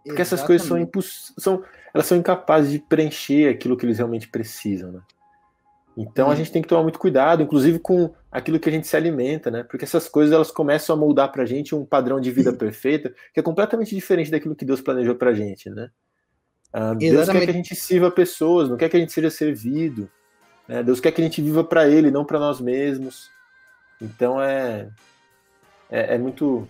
Porque 0.05 0.21
essas 0.21 0.41
coisas 0.41 0.65
são, 0.65 0.77
imposs... 0.77 1.33
são, 1.37 1.63
elas 1.93 2.05
são 2.05 2.17
incapazes 2.17 2.71
de 2.71 2.79
preencher 2.79 3.49
aquilo 3.49 3.75
que 3.75 3.85
eles 3.85 3.97
realmente 3.97 4.27
precisam, 4.27 4.91
né? 4.91 5.01
Então 5.97 6.27
hum. 6.27 6.31
a 6.31 6.35
gente 6.35 6.51
tem 6.51 6.61
que 6.61 6.67
tomar 6.67 6.83
muito 6.83 6.99
cuidado, 6.99 7.41
inclusive 7.41 7.79
com 7.79 8.13
aquilo 8.31 8.59
que 8.59 8.69
a 8.69 8.71
gente 8.71 8.87
se 8.87 8.95
alimenta, 8.95 9.49
né? 9.49 9.63
Porque 9.63 9.83
essas 9.83 10.07
coisas 10.07 10.31
elas 10.31 10.51
começam 10.51 10.95
a 10.95 10.99
moldar 10.99 11.31
pra 11.31 11.45
gente 11.45 11.73
um 11.73 11.83
padrão 11.83 12.21
de 12.21 12.31
vida 12.31 12.53
perfeita 12.53 13.13
que 13.33 13.39
é 13.39 13.43
completamente 13.43 13.93
diferente 13.93 14.31
daquilo 14.31 14.55
que 14.55 14.63
Deus 14.63 14.79
planejou 14.79 15.15
pra 15.15 15.33
gente, 15.33 15.69
né? 15.69 15.89
Ah, 16.71 16.93
Deus 16.93 17.27
quer 17.27 17.43
que 17.43 17.49
a 17.49 17.53
gente 17.53 17.75
sirva 17.75 18.11
pessoas, 18.11 18.69
não 18.69 18.77
quer 18.77 18.89
que 18.89 18.97
a 18.97 18.99
gente 18.99 19.11
seja 19.11 19.29
servido. 19.29 20.09
Né? 20.67 20.83
Deus 20.83 20.99
quer 20.99 21.11
que 21.11 21.21
a 21.21 21.23
gente 21.23 21.41
viva 21.41 21.63
para 21.63 21.87
Ele, 21.87 22.11
não 22.11 22.25
para 22.25 22.39
nós 22.39 22.59
mesmos. 22.59 23.29
Então 24.01 24.41
é, 24.41 24.89
é, 25.89 26.15
é 26.15 26.17
muito 26.17 26.67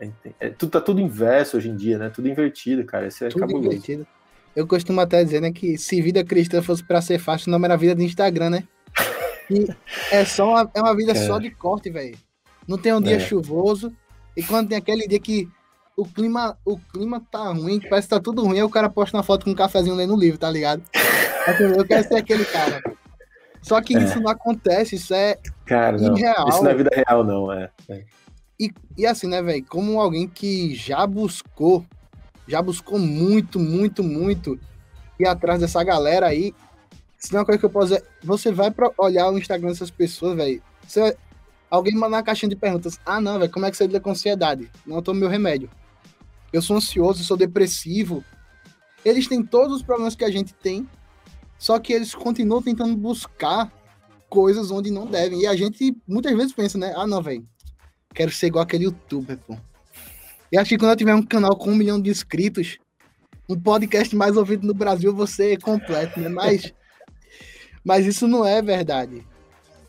é, 0.00 0.10
é, 0.38 0.48
tudo, 0.50 0.70
tá 0.70 0.80
tudo 0.80 1.00
inverso 1.00 1.56
hoje 1.56 1.68
em 1.68 1.76
dia, 1.76 1.98
né? 1.98 2.08
Tudo 2.08 2.28
invertido, 2.28 2.84
cara. 2.84 3.08
Isso 3.08 3.24
é 3.24 3.28
tudo 3.28 3.40
cabuloso. 3.40 3.66
invertido. 3.66 4.06
Eu 4.54 4.66
costumo 4.66 5.00
até 5.00 5.22
dizer, 5.22 5.40
né, 5.40 5.52
que 5.52 5.78
se 5.78 6.00
vida 6.02 6.24
cristã 6.24 6.60
fosse 6.62 6.82
para 6.82 7.00
ser 7.00 7.18
fácil, 7.18 7.50
não 7.50 7.64
era 7.64 7.76
vida 7.76 7.94
do 7.94 8.02
Instagram, 8.02 8.50
né? 8.50 8.64
E 9.50 9.66
é 10.10 10.24
só 10.24 10.50
uma, 10.50 10.70
é 10.74 10.80
uma 10.80 10.96
vida 10.96 11.12
é. 11.12 11.26
só 11.26 11.38
de 11.38 11.50
corte, 11.50 11.90
velho. 11.90 12.16
Não 12.66 12.76
tem 12.76 12.92
um 12.92 13.00
dia 13.00 13.16
é. 13.16 13.20
chuvoso. 13.20 13.92
E 14.36 14.42
quando 14.42 14.68
tem 14.68 14.78
aquele 14.78 15.06
dia 15.06 15.18
que 15.18 15.48
o 15.96 16.04
clima, 16.04 16.56
o 16.64 16.78
clima 16.78 17.24
tá 17.30 17.52
ruim, 17.52 17.80
parece 17.80 18.06
que 18.06 18.14
tá 18.14 18.20
tudo 18.20 18.44
ruim, 18.44 18.58
aí 18.58 18.62
o 18.62 18.70
cara 18.70 18.88
posta 18.88 19.16
uma 19.16 19.22
foto 19.22 19.44
com 19.44 19.50
um 19.50 19.54
cafezinho 19.54 19.96
lendo 19.96 20.14
o 20.14 20.18
livro, 20.18 20.38
tá 20.38 20.50
ligado? 20.50 20.82
Eu 21.76 21.84
quero 21.84 22.06
ser 22.06 22.16
aquele 22.16 22.44
cara. 22.44 22.82
Só 23.62 23.80
que 23.80 23.96
é. 23.96 24.02
isso 24.02 24.20
não 24.20 24.30
acontece, 24.30 24.96
isso 24.96 25.14
é 25.14 25.38
cara, 25.66 25.96
irreal. 25.96 26.46
Não. 26.46 26.48
Isso 26.48 26.62
não 26.62 26.70
é 26.70 26.74
vida 26.74 26.90
real, 26.94 27.24
não, 27.24 27.52
é. 27.52 27.70
é. 27.88 28.04
E, 28.58 28.70
e 28.96 29.06
assim, 29.06 29.28
né, 29.28 29.40
velho, 29.42 29.64
como 29.66 30.00
alguém 30.00 30.28
que 30.28 30.74
já 30.74 31.06
buscou, 31.06 31.84
já 32.46 32.60
buscou 32.60 32.98
muito, 32.98 33.58
muito, 33.58 34.02
muito 34.02 34.58
ir 35.18 35.26
atrás 35.26 35.60
dessa 35.60 35.82
galera 35.82 36.26
aí, 36.26 36.54
se 37.16 37.32
não 37.32 37.38
é 37.38 37.40
uma 37.40 37.46
coisa 37.46 37.58
que 37.58 37.66
eu 37.66 37.70
posso 37.70 37.88
dizer, 37.88 38.04
você 38.22 38.52
vai 38.52 38.70
pra 38.70 38.90
olhar 38.98 39.30
o 39.30 39.38
Instagram 39.38 39.68
dessas 39.68 39.90
pessoas, 39.90 40.36
velho, 40.36 40.62
você 40.86 41.16
Alguém 41.70 41.94
manda 41.94 42.16
uma 42.16 42.22
caixinha 42.22 42.48
de 42.48 42.56
perguntas. 42.56 42.98
Ah, 43.04 43.20
não, 43.20 43.38
velho, 43.38 43.52
como 43.52 43.66
é 43.66 43.70
que 43.70 43.76
você 43.76 43.86
lida 43.86 44.00
com 44.00 44.10
ansiedade? 44.10 44.70
Não, 44.86 44.96
eu 44.96 45.02
tomo 45.02 45.20
meu 45.20 45.28
remédio. 45.28 45.70
Eu 46.52 46.62
sou 46.62 46.76
ansioso, 46.76 47.20
eu 47.20 47.24
sou 47.24 47.36
depressivo. 47.36 48.24
Eles 49.04 49.28
têm 49.28 49.42
todos 49.42 49.76
os 49.76 49.82
problemas 49.82 50.14
que 50.14 50.24
a 50.24 50.30
gente 50.30 50.54
tem, 50.54 50.88
só 51.58 51.78
que 51.78 51.92
eles 51.92 52.14
continuam 52.14 52.62
tentando 52.62 52.96
buscar 52.96 53.72
coisas 54.28 54.70
onde 54.70 54.90
não 54.90 55.06
devem. 55.06 55.40
E 55.40 55.46
a 55.46 55.56
gente 55.56 55.96
muitas 56.06 56.34
vezes 56.36 56.52
pensa, 56.52 56.78
né? 56.78 56.94
Ah, 56.96 57.06
não, 57.06 57.20
velho, 57.20 57.44
quero 58.14 58.30
ser 58.30 58.46
igual 58.46 58.62
aquele 58.62 58.84
youtuber, 58.84 59.38
pô. 59.38 59.56
E 60.50 60.56
acho 60.56 60.70
que 60.70 60.78
quando 60.78 60.92
eu 60.92 60.96
tiver 60.96 61.14
um 61.14 61.22
canal 61.22 61.56
com 61.56 61.72
um 61.72 61.76
milhão 61.76 62.00
de 62.00 62.10
inscritos, 62.10 62.78
um 63.48 63.58
podcast 63.58 64.14
mais 64.14 64.36
ouvido 64.36 64.66
no 64.66 64.72
Brasil, 64.72 65.14
você 65.14 65.52
é 65.52 65.56
completo, 65.56 66.20
né? 66.20 66.28
Mas, 66.28 66.72
mas 67.84 68.06
isso 68.06 68.28
não 68.28 68.44
é 68.46 68.62
verdade. 68.62 69.26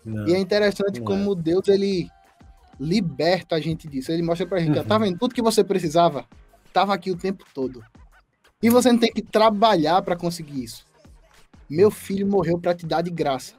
Não, 0.04 0.28
e 0.28 0.34
é 0.34 0.40
interessante 0.40 1.00
como 1.02 1.34
é. 1.34 1.36
Deus, 1.36 1.68
ele 1.68 2.10
liberta 2.80 3.56
a 3.56 3.60
gente 3.60 3.88
disso. 3.88 4.12
Ele 4.12 4.24
mostra 4.24 4.48
pra 4.48 4.60
gente, 4.60 4.78
uhum. 4.78 4.84
tá 4.84 4.98
vendo? 4.98 5.18
Tudo 5.18 5.36
que 5.36 5.42
você 5.42 5.64
precisava, 5.64 6.26
tava 6.74 6.94
aqui 6.94 7.12
o 7.12 7.18
tempo 7.18 7.46
todo. 7.54 7.84
E 8.62 8.70
você 8.70 8.92
não 8.92 9.00
tem 9.00 9.12
que 9.12 9.22
trabalhar 9.22 10.02
para 10.02 10.16
conseguir 10.16 10.64
isso. 10.64 10.89
Meu 11.70 11.92
filho 11.92 12.26
morreu 12.26 12.58
para 12.60 12.74
te 12.74 12.86
dar 12.86 13.02
de 13.02 13.12
graça. 13.12 13.54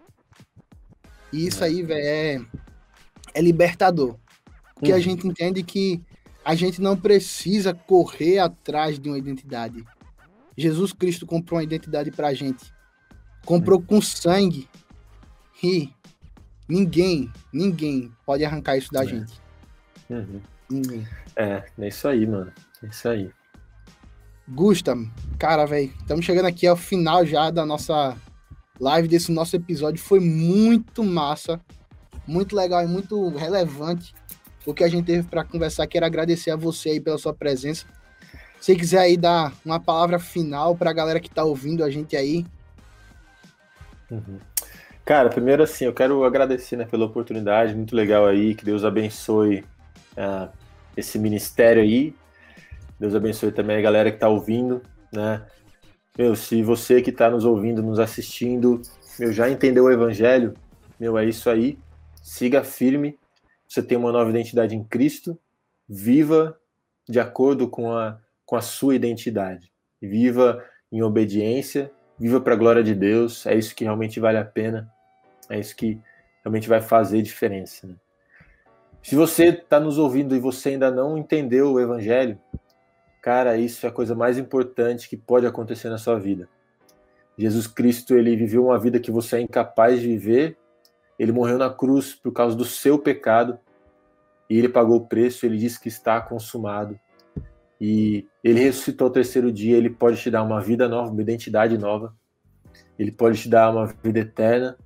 E 1.32 1.46
isso 1.46 1.62
é. 1.62 1.68
aí, 1.68 1.82
velho, 1.82 2.04
é, 2.04 2.40
é 3.34 3.40
libertador. 3.40 4.16
Porque 4.74 4.90
uhum. 4.90 4.98
a 4.98 5.00
gente 5.00 5.26
entende 5.26 5.62
que 5.62 6.02
a 6.44 6.54
gente 6.54 6.80
não 6.80 6.96
precisa 6.96 7.72
correr 7.74 8.38
atrás 8.38 8.98
de 8.98 9.08
uma 9.08 9.18
identidade. 9.18 9.84
Jesus 10.56 10.92
Cristo 10.92 11.26
comprou 11.26 11.58
uma 11.58 11.64
identidade 11.64 12.10
pra 12.10 12.34
gente. 12.34 12.72
Comprou 13.44 13.78
uhum. 13.78 13.86
com 13.86 14.02
sangue. 14.02 14.68
E 15.62 15.90
ninguém, 16.68 17.30
ninguém 17.52 18.10
pode 18.26 18.44
arrancar 18.44 18.76
isso 18.76 18.92
da 18.92 19.04
é. 19.04 19.06
gente. 19.06 19.40
Uhum. 20.08 20.40
Ninguém. 20.68 21.06
É, 21.36 21.64
é 21.78 21.88
isso 21.88 22.08
aí, 22.08 22.26
mano. 22.26 22.52
É 22.82 22.86
isso 22.86 23.08
aí. 23.08 23.30
Gusta, 24.52 24.98
cara, 25.38 25.64
velho, 25.64 25.92
estamos 26.00 26.24
chegando 26.24 26.46
aqui 26.46 26.66
ao 26.66 26.74
final 26.74 27.24
já 27.24 27.50
da 27.50 27.64
nossa 27.64 28.16
live, 28.80 29.06
desse 29.06 29.30
nosso 29.30 29.54
episódio. 29.54 30.02
Foi 30.02 30.18
muito 30.18 31.04
massa, 31.04 31.60
muito 32.26 32.56
legal 32.56 32.82
e 32.82 32.88
muito 32.88 33.28
relevante 33.28 34.12
o 34.66 34.74
que 34.74 34.82
a 34.82 34.88
gente 34.88 35.06
teve 35.06 35.28
para 35.28 35.44
conversar. 35.44 35.86
Quero 35.86 36.04
agradecer 36.04 36.50
a 36.50 36.56
você 36.56 36.90
aí 36.90 37.00
pela 37.00 37.16
sua 37.16 37.32
presença. 37.32 37.86
Se 38.60 38.74
quiser 38.74 38.98
aí 38.98 39.16
dar 39.16 39.52
uma 39.64 39.78
palavra 39.78 40.18
final 40.18 40.76
para 40.76 40.90
a 40.90 40.94
galera 40.94 41.20
que 41.20 41.28
está 41.28 41.44
ouvindo 41.44 41.84
a 41.84 41.90
gente 41.90 42.16
aí. 42.16 42.44
Uhum. 44.10 44.38
Cara, 45.04 45.28
primeiro 45.28 45.62
assim, 45.62 45.84
eu 45.84 45.94
quero 45.94 46.24
agradecer 46.24 46.76
né, 46.76 46.84
pela 46.84 47.06
oportunidade, 47.06 47.74
muito 47.74 47.94
legal 47.94 48.26
aí, 48.26 48.54
que 48.56 48.64
Deus 48.64 48.84
abençoe 48.84 49.64
uh, 50.16 50.48
esse 50.96 51.18
ministério 51.18 51.82
aí, 51.82 52.14
Deus 53.00 53.14
abençoe 53.14 53.50
também 53.50 53.78
a 53.78 53.80
galera 53.80 54.10
que 54.10 54.18
está 54.18 54.28
ouvindo, 54.28 54.82
né? 55.10 55.42
Meu, 56.18 56.36
se 56.36 56.62
você 56.62 57.00
que 57.00 57.08
está 57.08 57.30
nos 57.30 57.46
ouvindo, 57.46 57.82
nos 57.82 57.98
assistindo, 57.98 58.82
meu, 59.18 59.32
já 59.32 59.48
entendeu 59.48 59.84
o 59.84 59.90
evangelho, 59.90 60.52
meu, 60.98 61.16
é 61.16 61.24
isso 61.24 61.48
aí. 61.48 61.78
Siga 62.22 62.62
firme. 62.62 63.18
Você 63.66 63.82
tem 63.82 63.96
uma 63.96 64.12
nova 64.12 64.28
identidade 64.28 64.76
em 64.76 64.84
Cristo. 64.84 65.38
Viva 65.88 66.58
de 67.08 67.18
acordo 67.18 67.66
com 67.68 67.90
a, 67.90 68.18
com 68.44 68.54
a 68.54 68.60
sua 68.60 68.94
identidade. 68.94 69.72
Viva 69.98 70.62
em 70.92 71.02
obediência. 71.02 71.90
Viva 72.18 72.38
para 72.38 72.52
a 72.52 72.56
glória 72.56 72.82
de 72.82 72.94
Deus. 72.94 73.46
É 73.46 73.54
isso 73.54 73.74
que 73.74 73.84
realmente 73.84 74.20
vale 74.20 74.36
a 74.36 74.44
pena. 74.44 74.92
É 75.48 75.58
isso 75.58 75.74
que 75.74 75.98
realmente 76.44 76.68
vai 76.68 76.82
fazer 76.82 77.22
diferença. 77.22 77.86
Né? 77.86 77.94
Se 79.02 79.16
você 79.16 79.46
está 79.46 79.80
nos 79.80 79.96
ouvindo 79.96 80.36
e 80.36 80.38
você 80.38 80.70
ainda 80.70 80.90
não 80.90 81.16
entendeu 81.16 81.72
o 81.72 81.80
evangelho, 81.80 82.38
Cara, 83.20 83.56
isso 83.56 83.84
é 83.84 83.88
a 83.88 83.92
coisa 83.92 84.14
mais 84.14 84.38
importante 84.38 85.08
que 85.08 85.16
pode 85.16 85.46
acontecer 85.46 85.90
na 85.90 85.98
sua 85.98 86.18
vida. 86.18 86.48
Jesus 87.36 87.66
Cristo, 87.66 88.14
ele 88.14 88.36
viveu 88.36 88.66
uma 88.66 88.78
vida 88.78 89.00
que 89.00 89.10
você 89.10 89.36
é 89.36 89.40
incapaz 89.40 90.00
de 90.00 90.08
viver. 90.08 90.56
Ele 91.18 91.32
morreu 91.32 91.58
na 91.58 91.70
cruz 91.70 92.14
por 92.14 92.32
causa 92.32 92.56
do 92.56 92.64
seu 92.64 92.98
pecado. 92.98 93.58
E 94.48 94.58
ele 94.58 94.68
pagou 94.68 94.96
o 94.96 95.06
preço, 95.06 95.44
ele 95.44 95.58
disse 95.58 95.78
que 95.78 95.88
está 95.88 96.20
consumado. 96.20 96.98
E 97.80 98.26
ele 98.42 98.60
ressuscitou 98.60 99.06
ao 99.06 99.12
terceiro 99.12 99.50
dia, 99.50 99.76
ele 99.76 99.90
pode 99.90 100.20
te 100.20 100.30
dar 100.30 100.42
uma 100.42 100.60
vida 100.60 100.88
nova, 100.88 101.10
uma 101.10 101.22
identidade 101.22 101.78
nova. 101.78 102.14
Ele 102.98 103.12
pode 103.12 103.40
te 103.40 103.48
dar 103.48 103.70
uma 103.70 103.86
vida 103.86 104.18
eterna. 104.18 104.76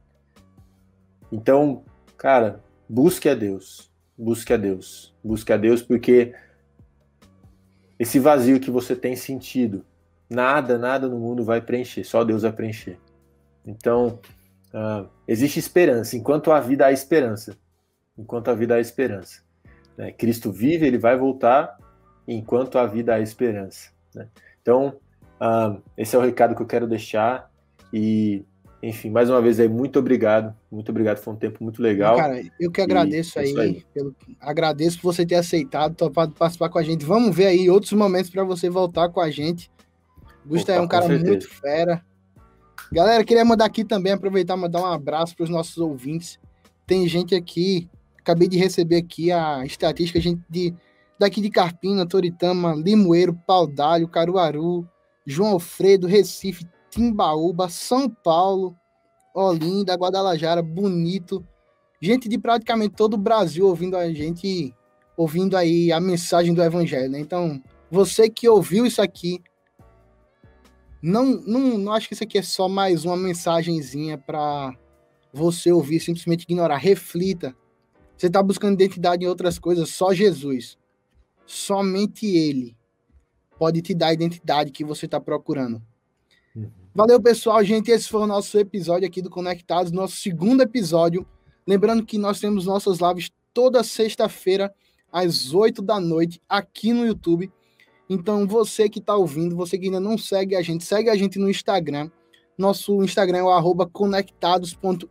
Então, 1.32 1.84
cara, 2.16 2.62
busque 2.88 3.28
a 3.28 3.34
Deus. 3.34 3.90
Busque 4.16 4.52
a 4.52 4.56
Deus. 4.56 5.12
Busque 5.24 5.52
a 5.52 5.56
Deus 5.56 5.82
porque 5.82 6.32
esse 7.98 8.18
vazio 8.18 8.60
que 8.60 8.70
você 8.70 8.96
tem 8.96 9.14
sentido, 9.16 9.84
nada, 10.28 10.78
nada 10.78 11.08
no 11.08 11.18
mundo 11.18 11.44
vai 11.44 11.60
preencher, 11.60 12.04
só 12.04 12.24
Deus 12.24 12.42
vai 12.42 12.52
preencher. 12.52 12.98
Então, 13.64 14.18
uh, 14.72 15.08
existe 15.26 15.58
esperança. 15.58 16.16
Enquanto 16.16 16.52
há 16.52 16.60
vida, 16.60 16.86
há 16.86 16.92
esperança. 16.92 17.56
Enquanto 18.16 18.48
há 18.48 18.54
vida, 18.54 18.74
há 18.74 18.80
esperança. 18.80 19.42
Né? 19.96 20.12
Cristo 20.12 20.52
vive, 20.52 20.86
ele 20.86 20.98
vai 20.98 21.16
voltar, 21.16 21.76
enquanto 22.26 22.78
há 22.78 22.86
vida, 22.86 23.14
há 23.14 23.20
esperança. 23.20 23.90
Né? 24.14 24.28
Então, 24.60 24.96
uh, 25.40 25.80
esse 25.96 26.14
é 26.14 26.18
o 26.18 26.22
recado 26.22 26.54
que 26.54 26.62
eu 26.62 26.66
quero 26.66 26.86
deixar. 26.86 27.50
E 27.92 28.44
enfim, 28.88 29.08
mais 29.08 29.30
uma 29.30 29.40
vez 29.40 29.58
aí, 29.58 29.66
muito 29.66 29.98
obrigado. 29.98 30.54
Muito 30.70 30.90
obrigado, 30.90 31.16
foi 31.16 31.32
um 31.32 31.36
tempo 31.36 31.64
muito 31.64 31.80
legal. 31.80 32.16
Cara, 32.16 32.42
eu 32.60 32.70
que 32.70 32.82
agradeço 32.82 33.38
é 33.38 33.42
aí, 33.42 33.58
aí. 33.58 33.84
Pelo, 33.94 34.14
agradeço 34.38 35.00
por 35.00 35.14
você 35.14 35.24
ter 35.24 35.36
aceitado, 35.36 35.94
topado 35.94 36.32
participar 36.32 36.68
com 36.68 36.78
a 36.78 36.82
gente. 36.82 37.02
Vamos 37.02 37.34
ver 37.34 37.46
aí 37.46 37.70
outros 37.70 37.92
momentos 37.94 38.30
para 38.30 38.44
você 38.44 38.68
voltar 38.68 39.08
com 39.08 39.20
a 39.20 39.30
gente. 39.30 39.70
Gusta 40.44 40.72
é 40.72 40.80
um 40.80 40.86
cara 40.86 41.08
muito 41.08 41.48
fera. 41.48 42.04
Galera, 42.92 43.24
queria 43.24 43.44
mandar 43.44 43.64
aqui 43.64 43.84
também, 43.84 44.12
aproveitar 44.12 44.54
e 44.54 44.60
mandar 44.60 44.82
um 44.82 44.86
abraço 44.86 45.34
para 45.34 45.44
os 45.44 45.50
nossos 45.50 45.78
ouvintes. 45.78 46.38
Tem 46.86 47.08
gente 47.08 47.34
aqui, 47.34 47.88
acabei 48.18 48.46
de 48.48 48.58
receber 48.58 48.96
aqui 48.96 49.32
a 49.32 49.64
estatística, 49.64 50.20
gente 50.20 50.42
de, 50.50 50.74
daqui 51.18 51.40
de 51.40 51.48
Carpina, 51.48 52.06
Toritama, 52.06 52.74
Limoeiro, 52.74 53.32
Paudalho, 53.46 54.06
Caruaru, 54.06 54.86
João 55.26 55.52
Alfredo, 55.52 56.06
Recife, 56.06 56.66
Timbaúba, 56.94 57.68
São 57.68 58.08
Paulo, 58.08 58.76
Olinda, 59.34 59.94
Guadalajara, 59.94 60.62
Bonito, 60.62 61.44
gente 62.00 62.28
de 62.28 62.38
praticamente 62.38 62.94
todo 62.94 63.14
o 63.14 63.18
Brasil 63.18 63.66
ouvindo 63.66 63.96
a 63.96 64.08
gente, 64.12 64.72
ouvindo 65.16 65.56
aí 65.56 65.90
a 65.90 65.98
mensagem 65.98 66.54
do 66.54 66.62
Evangelho. 66.62 67.10
Né? 67.10 67.18
Então, 67.18 67.60
você 67.90 68.30
que 68.30 68.48
ouviu 68.48 68.86
isso 68.86 69.02
aqui, 69.02 69.42
não, 71.02 71.24
não, 71.44 71.78
não 71.78 71.92
acho 71.92 72.06
que 72.06 72.14
isso 72.14 72.22
aqui 72.22 72.38
é 72.38 72.42
só 72.42 72.68
mais 72.68 73.04
uma 73.04 73.16
mensagenzinha 73.16 74.16
para 74.16 74.72
você 75.32 75.72
ouvir, 75.72 75.98
simplesmente 75.98 76.44
ignorar. 76.44 76.76
Reflita. 76.76 77.56
Você 78.16 78.28
está 78.28 78.40
buscando 78.40 78.74
identidade 78.74 79.24
em 79.24 79.28
outras 79.28 79.58
coisas, 79.58 79.88
só 79.88 80.14
Jesus. 80.14 80.78
Somente 81.44 82.24
Ele 82.24 82.76
pode 83.58 83.82
te 83.82 83.92
dar 83.94 84.08
a 84.08 84.14
identidade 84.14 84.70
que 84.70 84.84
você 84.84 85.06
está 85.06 85.20
procurando. 85.20 85.82
Uhum. 86.54 86.70
Valeu, 86.94 87.20
pessoal, 87.20 87.62
gente. 87.64 87.90
Esse 87.90 88.08
foi 88.08 88.20
o 88.20 88.26
nosso 88.26 88.56
episódio 88.58 89.06
aqui 89.06 89.20
do 89.20 89.28
Conectados, 89.28 89.90
nosso 89.90 90.16
segundo 90.16 90.62
episódio. 90.62 91.26
Lembrando 91.66 92.04
que 92.04 92.16
nós 92.18 92.38
temos 92.38 92.66
nossas 92.66 92.98
lives 93.00 93.30
toda 93.52 93.82
sexta-feira, 93.82 94.72
às 95.10 95.52
8 95.52 95.82
da 95.82 95.98
noite, 95.98 96.40
aqui 96.48 96.92
no 96.92 97.06
YouTube. 97.06 97.50
Então, 98.08 98.46
você 98.46 98.88
que 98.88 98.98
está 98.98 99.16
ouvindo, 99.16 99.56
você 99.56 99.78
que 99.78 99.86
ainda 99.86 99.98
não 99.98 100.16
segue 100.18 100.54
a 100.54 100.62
gente, 100.62 100.84
segue 100.84 101.10
a 101.10 101.16
gente 101.16 101.38
no 101.38 101.50
Instagram. 101.50 102.10
Nosso 102.56 103.02
Instagram 103.02 103.38
é 103.38 103.42
o 103.42 103.86
conectados.iwr. 103.88 105.08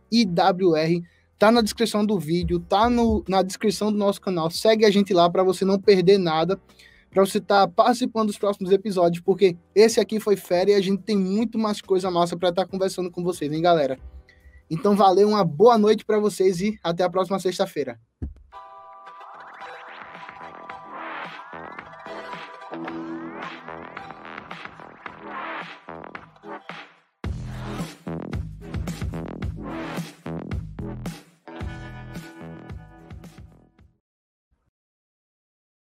Tá 1.38 1.50
na 1.50 1.60
descrição 1.60 2.06
do 2.06 2.18
vídeo, 2.18 2.60
tá 2.60 2.88
no, 2.88 3.22
na 3.28 3.42
descrição 3.42 3.92
do 3.92 3.98
nosso 3.98 4.20
canal. 4.20 4.50
Segue 4.50 4.84
a 4.86 4.90
gente 4.90 5.12
lá 5.12 5.28
para 5.28 5.42
você 5.42 5.64
não 5.64 5.78
perder 5.78 6.16
nada 6.16 6.58
para 7.14 7.24
você 7.24 7.38
estar 7.38 7.68
tá 7.68 7.68
participando 7.68 8.26
dos 8.26 8.36
próximos 8.36 8.72
episódios, 8.72 9.22
porque 9.22 9.56
esse 9.72 10.00
aqui 10.00 10.18
foi 10.18 10.34
férias 10.34 10.76
e 10.76 10.80
a 10.80 10.82
gente 10.82 11.04
tem 11.04 11.16
muito 11.16 11.56
mais 11.56 11.80
coisa 11.80 12.10
massa 12.10 12.36
para 12.36 12.48
estar 12.48 12.64
tá 12.64 12.68
conversando 12.68 13.08
com 13.08 13.22
vocês, 13.22 13.50
hein, 13.52 13.62
galera? 13.62 13.96
Então, 14.68 14.96
valeu, 14.96 15.28
uma 15.28 15.44
boa 15.44 15.78
noite 15.78 16.04
para 16.04 16.18
vocês 16.18 16.60
e 16.60 16.76
até 16.82 17.04
a 17.04 17.08
próxima 17.08 17.38
sexta-feira. 17.38 18.00